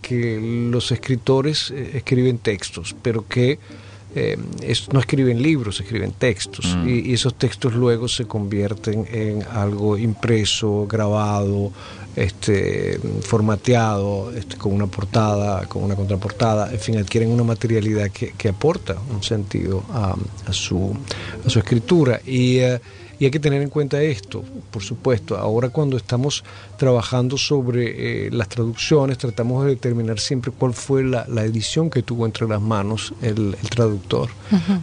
los 0.43 0.91
escritores 0.91 1.22
eh, 1.71 1.91
escriben 1.95 2.37
textos, 2.37 2.95
pero 3.01 3.27
que 3.27 3.59
eh, 4.15 4.37
no 4.91 4.99
escriben 4.99 5.41
libros, 5.41 5.79
escriben 5.79 6.11
textos. 6.11 6.75
Mm. 6.75 6.89
Y, 6.89 7.13
esos 7.13 7.33
textos 7.35 7.73
luego 7.73 8.07
se 8.07 8.25
convierten 8.25 9.07
en 9.11 9.43
algo 9.43 9.97
impreso, 9.97 10.85
grabado, 10.87 11.71
este, 12.15 12.99
formateado, 13.21 14.31
este, 14.35 14.55
con 14.57 14.73
una 14.73 14.85
portada, 14.85 15.65
con 15.65 15.83
una 15.83 15.95
contraportada, 15.95 16.71
en 16.71 16.79
fin, 16.79 16.97
adquieren 16.97 17.31
una 17.31 17.43
materialidad 17.43 18.11
que, 18.11 18.49
aporta 18.49 18.95
un 19.11 19.23
sentido 19.23 19.83
a, 19.91 20.15
su, 20.51 20.95
a 21.45 21.49
su 21.49 21.59
escritura. 21.59 22.21
Y 22.25 22.59
y 23.19 23.25
hay 23.25 23.31
que 23.31 23.39
tener 23.39 23.61
en 23.61 23.69
cuenta 23.69 24.01
esto, 24.01 24.43
por 24.71 24.81
supuesto. 24.81 25.37
Ahora 25.37 25.69
cuando 25.69 25.97
estamos 25.97 26.43
trabajando 26.77 27.37
sobre 27.37 28.25
eh, 28.25 28.31
las 28.31 28.49
traducciones, 28.49 29.17
tratamos 29.17 29.65
de 29.65 29.71
determinar 29.71 30.19
siempre 30.19 30.51
cuál 30.51 30.73
fue 30.73 31.03
la, 31.03 31.25
edición 31.43 31.89
que 31.89 32.01
tuvo 32.01 32.25
entre 32.25 32.47
las 32.47 32.61
manos 32.61 33.13
el, 33.21 33.55
traductor. 33.69 34.29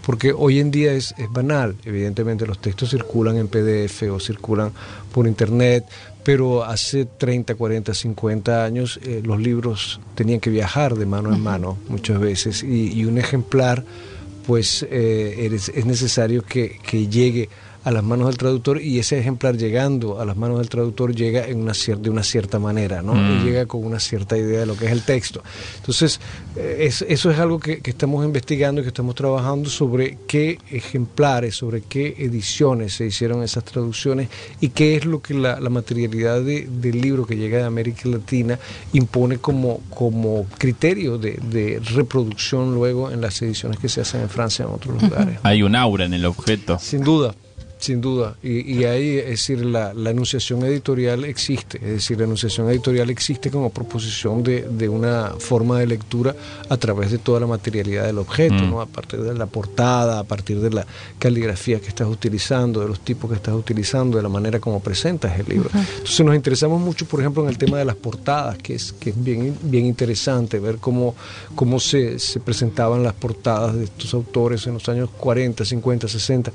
Porque 0.04 0.32
hoy 0.32 0.58
en 0.60 0.70
día 0.70 0.92
es, 0.92 1.14
banal. 1.30 1.76
Evidentemente 1.84 2.46
los 2.46 2.60
textos 2.60 2.90
circulan 2.90 3.36
en 3.36 3.48
PDF 3.48 4.02
o 4.10 4.20
circulan 4.20 4.72
por 5.12 5.26
Internet, 5.26 5.84
pero 6.22 6.64
hace 6.64 7.06
30, 7.06 7.54
40, 7.54 7.94
50 7.94 8.64
años 8.64 9.00
eh, 9.02 9.22
los 9.24 9.40
libros 9.40 10.00
tenían 10.14 10.40
que 10.40 10.50
viajar 10.50 10.94
de 10.94 11.06
mano 11.06 11.32
en 11.32 11.40
mano 11.40 11.78
muchas 11.88 12.20
veces 12.20 12.62
y, 12.62 13.04
un 13.04 13.18
ejemplar 13.18 13.84
pues 14.46 14.86
eh, 14.90 15.48
es, 15.52 15.86
necesario 15.86 16.42
que, 16.42 16.78
que 16.86 17.08
llegue 17.08 17.48
a 17.84 17.90
las 17.90 18.02
manos 18.02 18.28
del 18.28 18.36
traductor 18.36 18.80
y 18.80 18.98
ese 18.98 19.18
ejemplar 19.18 19.56
llegando 19.56 20.20
a 20.20 20.24
las 20.24 20.36
manos 20.36 20.58
del 20.58 20.68
traductor 20.68 21.14
llega 21.14 21.46
en 21.46 21.62
una 21.62 21.72
de 21.72 22.10
una 22.10 22.22
cierta 22.22 22.58
manera, 22.58 23.02
¿no? 23.02 23.14
Y 23.14 23.36
mm. 23.36 23.44
llega 23.44 23.66
con 23.66 23.84
una 23.84 23.98
cierta 23.98 24.36
idea 24.36 24.60
de 24.60 24.66
lo 24.66 24.76
que 24.76 24.86
es 24.86 24.92
el 24.92 25.02
texto. 25.02 25.42
Entonces, 25.76 26.20
eh, 26.56 26.90
eso 27.08 27.30
es 27.30 27.38
algo 27.38 27.58
que, 27.58 27.80
estamos 27.84 28.24
investigando 28.24 28.80
y 28.80 28.84
que 28.84 28.88
estamos 28.88 29.14
trabajando 29.14 29.68
sobre 29.68 30.18
qué 30.26 30.58
ejemplares, 30.70 31.56
sobre 31.56 31.82
qué 31.82 32.14
ediciones 32.18 32.94
se 32.94 33.06
hicieron 33.06 33.42
esas 33.42 33.64
traducciones 33.64 34.28
y 34.60 34.68
qué 34.70 34.96
es 34.96 35.04
lo 35.04 35.20
que 35.20 35.34
la, 35.34 35.58
materialidad 35.70 36.42
del 36.42 37.00
libro 37.00 37.26
que 37.26 37.36
llega 37.36 37.58
de 37.58 37.64
América 37.64 38.08
Latina 38.08 38.58
impone 38.92 39.38
como, 39.38 39.80
como 39.88 40.46
criterio 40.58 41.16
de, 41.16 41.80
reproducción 41.94 42.74
luego 42.74 43.10
en 43.10 43.20
las 43.20 43.40
ediciones 43.42 43.78
que 43.78 43.88
se 43.88 44.00
hacen 44.00 44.22
en 44.22 44.28
Francia 44.28 44.64
y 44.64 44.68
en 44.68 44.74
otros 44.74 45.02
lugares. 45.02 45.38
Hay 45.42 45.62
un 45.62 45.76
aura 45.76 46.04
en 46.04 46.14
el 46.14 46.24
objeto. 46.24 46.78
Sin 46.80 47.02
duda. 47.02 47.34
Sin 47.80 48.02
duda, 48.02 48.36
y, 48.42 48.84
ahí 48.84 49.16
es 49.16 49.26
decir, 49.26 49.64
la, 49.64 49.94
la, 49.94 50.10
enunciación 50.10 50.62
editorial 50.64 51.24
existe, 51.24 51.78
es 51.78 51.92
decir, 51.92 52.18
la 52.18 52.24
enunciación 52.24 52.68
editorial 52.68 53.08
existe 53.08 53.50
como 53.50 53.70
proposición 53.70 54.42
de, 54.42 54.68
de 54.68 54.86
una 54.86 55.32
forma 55.38 55.78
de 55.78 55.86
lectura 55.86 56.36
a 56.68 56.76
través 56.76 57.10
de 57.10 57.16
toda 57.16 57.40
la 57.40 57.46
materialidad 57.46 58.04
del 58.04 58.18
objeto, 58.18 58.52
mm. 58.52 58.70
¿no? 58.70 58.82
a 58.82 58.86
partir 58.86 59.22
de 59.22 59.32
la 59.32 59.46
portada, 59.46 60.18
a 60.18 60.24
partir 60.24 60.60
de 60.60 60.68
la 60.68 60.86
caligrafía 61.18 61.80
que 61.80 61.88
estás 61.88 62.06
utilizando, 62.06 62.80
de 62.80 62.88
los 62.88 63.00
tipos 63.00 63.30
que 63.30 63.36
estás 63.36 63.54
utilizando, 63.54 64.18
de 64.18 64.24
la 64.24 64.28
manera 64.28 64.60
como 64.60 64.80
presentas 64.80 65.40
el 65.40 65.48
libro. 65.48 65.70
Entonces 65.72 66.20
nos 66.20 66.34
interesamos 66.34 66.82
mucho, 66.82 67.06
por 67.06 67.20
ejemplo, 67.20 67.44
en 67.44 67.48
el 67.48 67.56
tema 67.56 67.78
de 67.78 67.86
las 67.86 67.96
portadas, 67.96 68.58
que 68.58 68.74
es, 68.74 68.92
que 68.92 69.08
es 69.08 69.24
bien, 69.24 69.56
bien 69.62 69.86
interesante 69.86 70.58
ver 70.58 70.76
cómo, 70.76 71.14
cómo 71.54 71.80
se, 71.80 72.18
se 72.18 72.40
presentaban 72.40 73.02
las 73.02 73.14
portadas 73.14 73.74
de 73.74 73.84
estos 73.84 74.12
autores 74.12 74.66
en 74.66 74.74
los 74.74 74.86
años 74.90 75.08
40, 75.16 75.64
50, 75.64 76.08
60, 76.08 76.52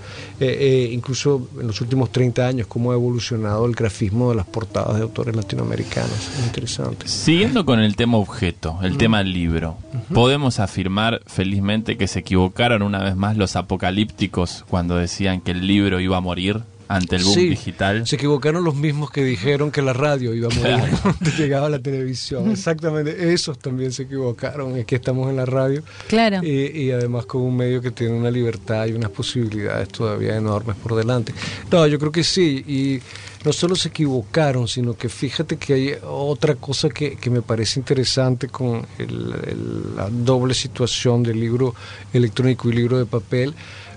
incluso 0.92 1.15
en 1.24 1.68
los 1.68 1.82
últimos 1.82 2.12
30 2.12 2.48
años, 2.48 2.68
cómo 2.68 2.92
ha 2.92 2.96
evolucionado 2.96 3.66
el 3.66 3.74
grafismo 3.74 4.30
de 4.30 4.36
las 4.36 4.46
portadas 4.46 4.96
de 4.96 5.04
autores 5.04 5.36
latinoamericanos. 5.36 6.12
Es 6.12 6.46
interesante. 6.46 7.08
Siguiendo 7.08 7.66
con 7.66 7.80
el 7.80 7.96
tema 7.96 8.18
objeto, 8.18 8.80
el 8.82 8.98
tema 8.98 9.24
libro, 9.24 9.78
podemos 10.14 10.60
afirmar 10.60 11.22
felizmente 11.26 11.98
que 11.98 12.08
se 12.08 12.20
equivocaron 12.20 12.82
una 12.82 13.04
vez 13.04 13.16
más 13.16 13.38
los 13.38 13.56
apocalípticos 13.56 14.66
cuando 14.70 14.96
decían 14.98 15.42
que 15.42 15.52
el 15.52 15.68
libro 15.68 16.00
iba 16.00 16.18
a 16.18 16.22
morir 16.22 16.64
ante 16.88 17.16
el 17.16 17.24
boom 17.24 17.36
digital. 17.36 18.08
Se 18.08 18.16
equivocaron 18.16 18.64
los 18.64 18.76
mismos 18.76 19.12
que 19.12 19.24
dijeron 19.24 19.72
que 19.72 19.82
la 19.82 19.94
radio 19.94 20.34
iba 20.34 20.50
a 20.52 20.56
morir 20.56 20.94
cuando 21.02 21.30
llegaba 21.38 21.70
la 21.70 21.80
televisión. 21.80 22.52
Exactamente, 22.52 23.34
esos 23.34 23.58
también 23.60 23.92
se 23.92 24.04
equivocaron. 24.04 24.78
Es 24.78 24.86
que 24.86 24.96
estamos 24.96 25.30
en 25.30 25.38
la 25.38 25.46
radio. 25.46 25.84
Claro. 26.08 26.44
Y, 26.44 26.92
además 26.92 27.26
con 27.26 27.42
un 27.42 27.56
medio 27.56 27.82
que 27.82 27.92
tiene 27.92 28.14
una 28.14 28.32
libertad 28.32 28.86
y 28.88 28.94
unas 28.94 29.10
posibilidades 29.10 29.90
todavía 29.90 30.36
enormes 30.36 30.76
por 30.78 30.96
delante. 30.96 31.34
No, 31.72 31.86
yo 31.88 32.00
creo 32.00 32.12
que 32.12 32.24
sí. 32.24 32.64
Y 32.68 33.00
no 33.46 33.54
solo 33.54 33.76
se 33.76 33.90
equivocaron, 33.90 34.68
sino 34.68 34.96
que 34.96 35.08
fíjate 35.08 35.58
que 35.58 35.74
hay 35.74 35.92
otra 36.04 36.56
cosa 36.56 36.90
que, 36.90 37.18
me 37.30 37.42
parece 37.42 37.80
interesante 37.80 38.48
con 38.48 38.86
la 38.98 40.10
doble 40.10 40.54
situación 40.54 41.22
del 41.22 41.40
libro 41.40 41.76
electrónico 42.12 42.70
y 42.70 42.74
libro 42.74 42.98
de 42.98 43.06
papel 43.06 43.54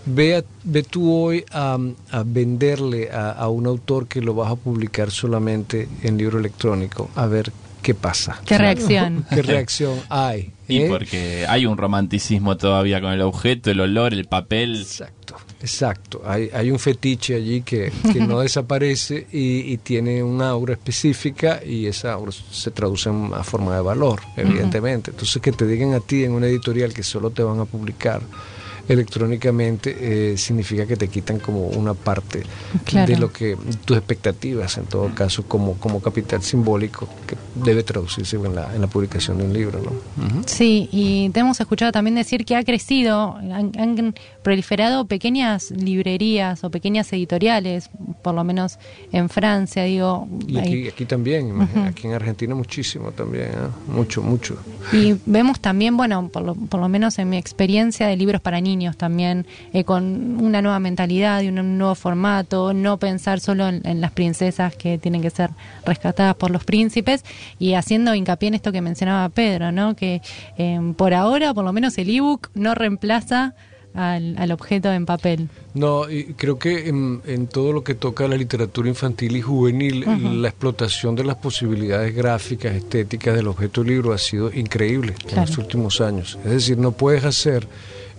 Ve, 0.07 0.45
ve 0.65 0.83
tú 0.83 1.13
hoy 1.13 1.45
a, 1.53 1.79
venderle 2.25 3.11
a, 3.13 3.49
un 3.49 3.67
autor 3.67 4.07
que 4.07 4.21
lo 4.21 4.35
vas 4.35 4.51
a 4.53 4.57
publicar 4.57 5.11
solamente 5.11 5.89
en 6.03 6.19
libro 6.19 6.39
electrónico, 6.39 7.11
a 7.15 7.27
ver 7.27 7.53
qué 7.83 7.95
pasa. 7.95 8.41
¿Qué 8.45 8.59
reacción? 8.59 9.25
¿Qué 9.31 9.43
reacción 9.43 9.99
hay? 10.09 10.53
Y 10.67 10.83
¿eh? 10.83 10.89
porque 10.89 11.47
hay 11.49 11.67
un 11.67 11.77
romanticismo 11.79 12.57
todavía 12.57 13.01
con 13.01 13.13
el 13.13 13.23
objeto, 13.23 13.71
el 13.71 13.81
olor, 13.81 14.13
el 14.13 14.27
papel. 14.27 14.77
Exacto, 14.77 15.37
exacto. 15.63 16.23
Hay, 16.27 16.51
hay 16.53 16.71
un 16.71 16.79
fetiche 16.79 17.35
allí 17.37 17.63
que, 17.63 17.91
no 18.27 18.41
desaparece 18.41 19.27
y, 19.33 19.77
tiene 19.79 20.23
una 20.23 20.51
aura 20.51 20.75
específica 20.75 21.61
y 21.65 21.87
esa 21.87 22.13
aura 22.13 22.33
se 22.33 22.71
traduce 22.71 23.09
en 23.09 23.15
una 23.15 23.43
forma 23.43 23.75
de 23.75 23.81
valor, 23.81 24.21
evidentemente. 24.37 25.11
Entonces 25.11 25.41
que 25.41 25.53
te 25.53 25.67
digan 25.67 25.95
a 25.95 26.01
ti 26.01 26.25
en 26.25 26.33
una 26.33 26.47
editorial 26.47 26.93
que 26.93 27.03
solo 27.03 27.31
te 27.31 27.43
van 27.43 27.61
a 27.61 27.65
publicar 27.65 28.21
electrónicamente, 28.88 30.33
eh, 30.33 30.37
significa 30.38 30.87
que 30.87 30.96
te 30.96 31.09
quitan 31.09 31.38
como 31.38 31.66
una 31.68 31.94
parte 31.94 32.42
Claro. 32.85 33.12
de 33.12 33.18
lo 33.18 33.33
que 33.33 33.57
tus 33.85 33.96
expectativas, 33.96 34.77
en 34.79 34.85
todo 34.85 35.14
caso, 35.14 35.44
como, 35.46 35.74
como 35.74 36.01
capital 36.01 36.42
simbólico 36.42 37.09
que 37.27 37.37
debe 37.64 37.83
traducirse 37.83 38.37
en 38.37 38.55
la, 38.55 38.74
en 38.74 38.81
la 38.81 38.87
publicación 38.87 39.38
de 39.38 39.44
un 39.44 39.53
libro. 39.53 39.81
¿no? 39.83 39.90
Ujú. 40.24 40.42
Sí, 40.46 40.88
y 40.92 41.31
te 41.31 41.40
hemos 41.40 41.61
escuchado 41.61 41.92
también 41.92 42.14
decir 42.14 42.44
que 42.44 42.57
ha 42.57 42.64
crecido, 42.64 43.37
han, 43.37 43.72
han 43.79 44.14
proliferado 44.42 45.07
pequeñas 45.07 45.70
librerías 45.70 46.64
o 46.64 46.70
pequeñas 46.70 47.12
editoriales, 47.12 47.90
por 48.22 48.35
lo 48.35 48.44
menos 48.44 48.79
en 49.12 49.29
Francia, 49.29 49.85
digo. 49.85 50.29
Y 50.46 50.57
hay- 50.59 50.66
aquí, 50.66 50.88
aquí 50.88 51.05
también, 51.05 51.48
imagina, 51.48 51.88
aquí 51.88 52.07
en 52.07 52.14
Argentina 52.14 52.55
muchísimo 52.55 53.12
también, 53.12 53.44
¿eh? 53.46 53.53
mucho, 53.88 54.22
mucho. 54.22 54.57
Y 54.92 55.14
vemos 55.27 55.61
también, 55.61 55.96
bueno, 55.96 56.29
por 56.29 56.42
lo, 56.42 56.55
por 56.55 56.81
lo 56.81 56.88
menos 56.88 57.18
en 57.18 57.29
mi 57.31 57.37
experiencia 57.37 58.07
de 58.07 58.16
libros 58.16 58.40
para 58.40 58.61
niños 58.61 58.78
también, 58.97 59.47
eh, 59.73 59.85
con 59.85 60.41
una 60.41 60.62
nueva 60.62 60.79
mentalidad 60.79 61.43
y 61.43 61.49
un 61.49 61.79
nuevo 61.79 61.95
formato, 61.95 62.73
no 62.73 62.99
pensar 62.99 63.41
solo 63.41 63.69
en, 63.69 63.81
en 63.85 64.01
las 64.01 64.12
princesas 64.12 64.75
que 64.77 64.99
tienen 64.99 65.23
que 65.23 65.31
ser 65.31 65.51
rescatadas 65.85 66.37
por 66.37 66.51
los 66.51 66.64
príncipes 66.64 67.25
y 67.59 67.75
haciendo 67.75 68.14
hincapié 68.14 68.49
en 68.49 68.55
esto 68.55 68.73
que 68.73 68.81
mencionaba 68.81 69.29
Pedro, 69.29 69.73
¿no? 69.73 69.97
Que 69.97 70.23
eh, 70.57 70.81
por 70.97 71.14
ahora, 71.14 71.55
por 71.55 71.64
lo 71.64 71.73
menos 71.73 71.99
el 71.99 72.11
ebook 72.11 72.51
no 72.55 72.75
reemplaza 72.75 73.55
al, 73.95 74.37
al 74.38 74.53
objeto 74.53 74.93
en 74.93 75.07
papel. 75.07 75.49
No, 75.75 76.09
y 76.09 76.35
creo 76.35 76.59
que 76.59 76.88
en, 76.88 77.21
en 77.27 77.47
todo 77.47 77.73
lo 77.73 77.83
que 77.83 77.95
toca 77.95 78.27
a 78.27 78.29
la 78.29 78.37
literatura 78.37 78.88
infantil 78.88 79.37
y 79.37 79.41
juvenil, 79.41 80.05
la 80.43 80.49
explotación 80.49 81.17
de 81.17 81.25
las 81.25 81.37
posibilidades 81.37 82.14
gráficas, 82.14 82.75
estéticas 82.75 83.35
del 83.35 83.49
objeto 83.49 83.83
libro 83.83 84.12
ha 84.12 84.19
sido 84.19 84.53
increíble 84.53 85.14
en 85.31 85.37
los 85.37 85.59
últimos 85.59 86.01
años. 86.01 86.38
Es 86.45 86.51
decir, 86.51 86.79
no 86.79 86.93
puedes 86.93 87.25
hacer 87.25 87.67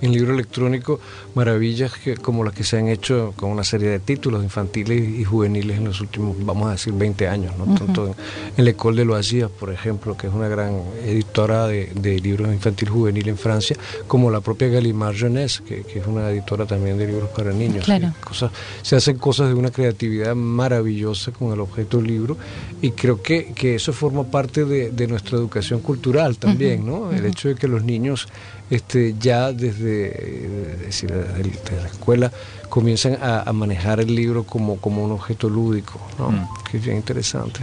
en 0.01 0.12
libro 0.12 0.33
electrónico 0.33 0.99
maravillas 1.35 1.93
que, 1.93 2.15
como 2.15 2.43
las 2.43 2.53
que 2.53 2.63
se 2.63 2.77
han 2.77 2.88
hecho 2.88 3.33
con 3.35 3.51
una 3.51 3.63
serie 3.63 3.89
de 3.89 3.99
títulos 3.99 4.43
infantiles 4.43 5.19
y 5.19 5.23
juveniles 5.23 5.77
en 5.77 5.85
los 5.85 6.01
últimos, 6.01 6.35
vamos 6.39 6.67
a 6.69 6.71
decir, 6.71 6.93
20 6.93 7.27
años. 7.27 7.53
¿no? 7.57 7.75
Tanto 7.75 8.07
en, 8.07 8.15
en 8.57 8.65
L'École 8.65 8.97
de 8.97 9.05
Loisirs, 9.05 9.49
por 9.49 9.71
ejemplo, 9.71 10.15
que 10.15 10.27
es 10.27 10.33
una 10.33 10.47
gran 10.47 10.81
editora 11.05 11.67
de, 11.67 11.91
de 11.95 12.19
libros 12.19 12.53
infantil 12.53 12.89
juvenil 12.89 13.27
en 13.29 13.38
Francia, 13.38 13.75
como 14.07 14.31
la 14.31 14.41
propia 14.41 14.67
Gallimard 14.67 15.15
Jeunesse, 15.15 15.62
que, 15.62 15.83
que 15.83 15.99
es 15.99 16.07
una 16.07 16.29
editora 16.29 16.65
también 16.65 16.97
de 16.97 17.07
libros 17.07 17.29
para 17.29 17.51
niños. 17.51 17.85
Claro. 17.85 18.13
Cosas, 18.23 18.51
se 18.81 18.95
hacen 18.95 19.17
cosas 19.17 19.49
de 19.49 19.53
una 19.53 19.71
creatividad 19.71 20.35
maravillosa 20.35 21.31
con 21.31 21.51
el 21.51 21.59
objeto 21.59 22.01
libro 22.01 22.38
y 22.81 22.91
creo 22.91 23.21
que, 23.21 23.53
que 23.53 23.75
eso 23.75 23.93
forma 23.93 24.23
parte 24.23 24.65
de, 24.65 24.91
de 24.91 25.07
nuestra 25.07 25.38
educación 25.38 25.81
cultural 25.81 26.38
también, 26.38 26.85
¿no? 26.85 27.12
El 27.12 27.25
hecho 27.25 27.49
de 27.49 27.55
que 27.55 27.67
los 27.67 27.83
niños 27.83 28.27
este, 28.69 29.15
ya 29.19 29.51
desde, 29.51 30.08
eh, 30.08 30.71
es 30.75 30.79
decir, 30.86 31.12
desde, 31.12 31.41
el- 31.41 31.51
desde 31.51 31.82
la 31.82 31.88
escuela 31.88 32.32
comienzan 32.69 33.17
a, 33.21 33.41
a 33.41 33.51
manejar 33.53 33.99
el 33.99 34.13
libro 34.13 34.43
como, 34.43 34.77
como 34.77 35.03
un 35.03 35.12
objeto 35.12 35.49
lúdico, 35.49 35.99
¿no? 36.19 36.32
Mm. 36.32 36.47
Que 36.69 36.77
es 36.77 36.84
bien 36.86 36.97
interesante. 36.97 37.62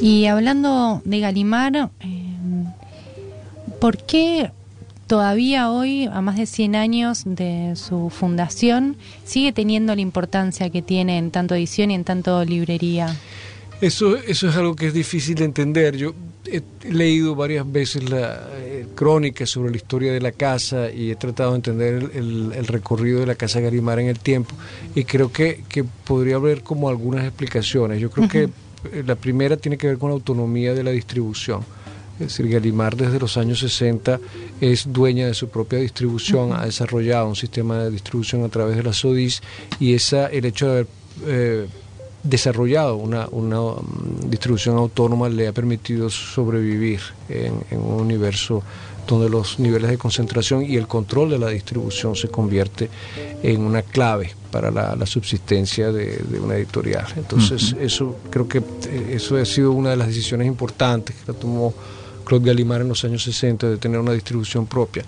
Y 0.00 0.26
hablando 0.26 1.00
de 1.04 1.20
Galimar, 1.20 1.90
eh, 2.00 2.24
¿por 3.80 3.98
qué 3.98 4.50
todavía 5.06 5.70
hoy, 5.70 6.06
a 6.12 6.20
más 6.20 6.36
de 6.36 6.46
100 6.46 6.74
años 6.74 7.22
de 7.24 7.74
su 7.76 8.10
fundación, 8.10 8.96
sigue 9.24 9.52
teniendo 9.52 9.94
la 9.94 10.00
importancia 10.00 10.70
que 10.70 10.82
tiene 10.82 11.18
en 11.18 11.30
tanto 11.30 11.54
edición 11.54 11.90
y 11.90 11.94
en 11.94 12.04
tanto 12.04 12.44
librería? 12.44 13.14
Eso, 13.80 14.16
eso 14.16 14.48
es 14.48 14.56
algo 14.56 14.74
que 14.74 14.88
es 14.88 14.94
difícil 14.94 15.34
de 15.36 15.44
entender. 15.44 15.96
Yo 15.96 16.14
he 16.50 16.62
leído 16.92 17.34
varias 17.34 17.70
veces 17.70 18.08
la 18.08 18.48
eh, 18.56 18.86
crónica 18.94 19.46
sobre 19.46 19.70
la 19.70 19.76
historia 19.76 20.12
de 20.12 20.20
la 20.20 20.32
casa 20.32 20.90
y 20.90 21.10
he 21.10 21.16
tratado 21.16 21.50
de 21.52 21.56
entender 21.56 21.94
el, 21.94 22.10
el- 22.14 22.52
el 22.56 22.66
recorrido 22.66 23.20
de 23.20 23.26
la 23.26 23.34
casa 23.34 23.60
Garimar 23.60 23.98
en 24.00 24.06
el 24.08 24.18
tiempo 24.18 24.54
y 24.94 25.04
creo 25.04 25.32
que, 25.32 25.62
que 25.68 25.84
podría 25.84 26.36
haber 26.36 26.62
como 26.62 26.88
algunas 26.88 27.24
explicaciones. 27.24 28.00
Yo 28.00 28.10
creo 28.10 28.28
que 28.28 28.42
eh, 28.44 29.02
la 29.06 29.14
primera 29.16 29.56
tiene 29.56 29.76
que 29.78 29.86
ver 29.86 29.98
con 29.98 30.10
la 30.10 30.14
autonomía 30.14 30.74
de 30.74 30.82
la 30.84 30.90
distribución. 30.92 31.60
Es 32.18 32.28
decir, 32.28 32.48
Galimar 32.48 32.96
desde 32.96 33.18
los 33.20 33.36
años 33.36 33.58
60 33.60 34.18
es 34.60 34.90
dueña 34.90 35.26
de 35.26 35.34
su 35.34 35.50
propia 35.50 35.78
distribución, 35.80 36.52
ha 36.54 36.64
desarrollado 36.64 37.28
un 37.28 37.36
sistema 37.36 37.78
de 37.84 37.90
distribución 37.90 38.42
a 38.44 38.48
través 38.48 38.76
de 38.76 38.82
la 38.82 38.94
SODIS 38.94 39.42
y 39.80 39.92
esa, 39.92 40.26
el 40.28 40.46
hecho 40.46 40.66
de 40.66 40.72
haber 40.72 40.86
eh, 41.26 41.66
desarrollado 42.28 42.96
una, 42.96 43.28
una 43.30 43.60
mm, 43.60 44.28
distribución 44.28 44.76
autónoma 44.76 45.28
le 45.28 45.48
ha 45.48 45.52
permitido 45.52 46.10
sobrevivir 46.10 47.00
en, 47.28 47.54
en 47.70 47.80
un 47.80 48.00
universo 48.00 48.62
donde 49.06 49.28
los 49.28 49.58
niveles 49.58 49.90
de 49.90 49.98
concentración 49.98 50.64
y 50.64 50.76
el 50.76 50.88
control 50.88 51.30
de 51.30 51.38
la 51.38 51.48
distribución 51.48 52.16
se 52.16 52.28
convierte 52.28 52.90
en 53.42 53.60
una 53.60 53.82
clave 53.82 54.32
para 54.50 54.70
la, 54.70 54.96
la 54.96 55.06
subsistencia 55.06 55.92
de, 55.92 56.16
de 56.16 56.40
una 56.40 56.56
editorial. 56.56 57.06
Entonces, 57.16 57.76
eso 57.80 58.16
creo 58.30 58.48
que 58.48 58.58
eh, 58.58 59.12
eso 59.12 59.36
ha 59.36 59.44
sido 59.44 59.72
una 59.72 59.90
de 59.90 59.96
las 59.96 60.08
decisiones 60.08 60.46
importantes 60.46 61.14
que 61.14 61.32
la 61.32 61.38
tomó 61.38 61.72
Claude 62.24 62.46
Gallimard 62.46 62.82
en 62.82 62.88
los 62.88 63.04
años 63.04 63.22
60 63.22 63.68
de 63.70 63.76
tener 63.76 64.00
una 64.00 64.12
distribución 64.12 64.66
propia. 64.66 65.04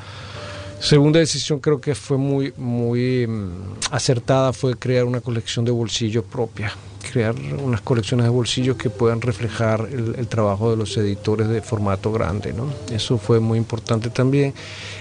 Segunda 0.80 1.18
decisión 1.18 1.58
creo 1.58 1.80
que 1.80 1.94
fue 1.94 2.16
muy, 2.18 2.52
muy 2.56 3.26
mm, 3.26 3.50
acertada 3.90 4.52
fue 4.52 4.76
crear 4.76 5.04
una 5.04 5.20
colección 5.20 5.64
de 5.64 5.72
bolsillos 5.72 6.24
propia, 6.24 6.72
crear 7.10 7.34
unas 7.34 7.80
colecciones 7.80 8.24
de 8.24 8.30
bolsillos 8.30 8.76
que 8.76 8.88
puedan 8.88 9.20
reflejar 9.20 9.88
el, 9.90 10.14
el 10.16 10.28
trabajo 10.28 10.70
de 10.70 10.76
los 10.76 10.96
editores 10.96 11.48
de 11.48 11.62
formato 11.62 12.12
grande. 12.12 12.52
¿no? 12.52 12.72
Eso 12.92 13.18
fue 13.18 13.40
muy 13.40 13.58
importante 13.58 14.08
también. 14.08 14.54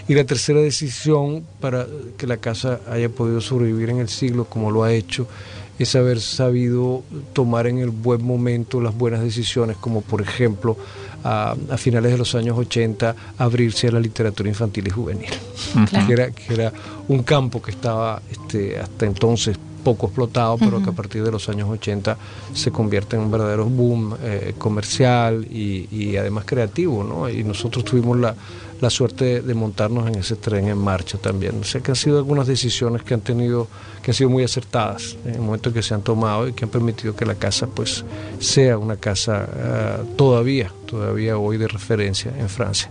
Y 0.07 0.15
la 0.15 0.23
tercera 0.23 0.59
decisión 0.59 1.45
para 1.59 1.85
que 2.17 2.25
la 2.25 2.37
casa 2.37 2.79
haya 2.89 3.09
podido 3.09 3.39
sobrevivir 3.39 3.91
en 3.91 3.99
el 3.99 4.09
siglo 4.09 4.45
como 4.45 4.71
lo 4.71 4.83
ha 4.83 4.91
hecho 4.93 5.27
es 5.79 5.95
haber 5.95 6.19
sabido 6.19 7.03
tomar 7.33 7.67
en 7.67 7.77
el 7.77 7.91
buen 7.91 8.23
momento 8.23 8.81
las 8.81 8.97
buenas 8.97 9.21
decisiones, 9.21 9.77
como 9.77 10.01
por 10.01 10.21
ejemplo 10.21 10.75
a, 11.23 11.55
a 11.69 11.77
finales 11.77 12.11
de 12.11 12.17
los 12.17 12.35
años 12.35 12.57
80 12.57 13.15
abrirse 13.37 13.87
a 13.87 13.91
la 13.91 13.99
literatura 13.99 14.49
infantil 14.49 14.87
y 14.87 14.89
juvenil. 14.89 15.29
Que, 16.07 16.13
era, 16.13 16.31
que 16.31 16.53
era 16.53 16.71
un 17.07 17.23
campo 17.23 17.61
que 17.61 17.71
estaba 17.71 18.21
este, 18.29 18.79
hasta 18.79 19.05
entonces 19.05 19.57
poco 19.87 20.07
explotado, 20.07 20.57
pero 20.57 20.83
que 20.83 20.89
a 20.89 20.91
partir 20.91 21.23
de 21.23 21.31
los 21.31 21.47
años 21.47 21.69
80 21.69 22.17
se 22.53 22.71
convierte 22.71 23.15
en 23.15 23.21
un 23.21 23.31
verdadero 23.31 23.63
boom 23.63 24.17
eh, 24.21 24.53
comercial 24.57 25.47
y, 25.49 25.87
y 25.89 26.17
además 26.17 26.43
creativo, 26.43 27.05
¿no? 27.05 27.29
Y 27.29 27.41
nosotros 27.45 27.85
tuvimos 27.85 28.19
la, 28.19 28.35
la 28.81 28.89
suerte 28.89 29.23
de, 29.23 29.41
de 29.43 29.53
montarnos 29.53 30.05
en 30.09 30.15
ese 30.15 30.35
tren 30.35 30.67
en 30.67 30.77
marcha 30.77 31.17
también. 31.17 31.61
O 31.61 31.63
sea 31.63 31.79
que 31.79 31.91
han 31.91 31.95
sido 31.95 32.17
algunas 32.17 32.47
decisiones 32.47 33.01
que 33.03 33.13
han 33.13 33.21
tenido, 33.21 33.69
que 34.01 34.11
han 34.11 34.15
sido 34.15 34.29
muy 34.29 34.43
acertadas 34.43 35.15
en 35.23 35.35
el 35.35 35.41
momento 35.41 35.71
que 35.71 35.81
se 35.81 35.93
han 35.93 36.01
tomado 36.01 36.49
y 36.49 36.51
que 36.51 36.65
han 36.65 36.69
permitido 36.69 37.15
que 37.15 37.25
la 37.25 37.35
casa 37.35 37.67
pues 37.67 38.03
sea 38.39 38.77
una 38.77 38.97
casa 38.97 39.47
ah, 39.49 39.97
todavía, 40.17 40.69
todavía 40.85 41.37
hoy 41.37 41.55
de 41.55 41.69
referencia 41.69 42.33
en 42.37 42.49
Francia. 42.49 42.89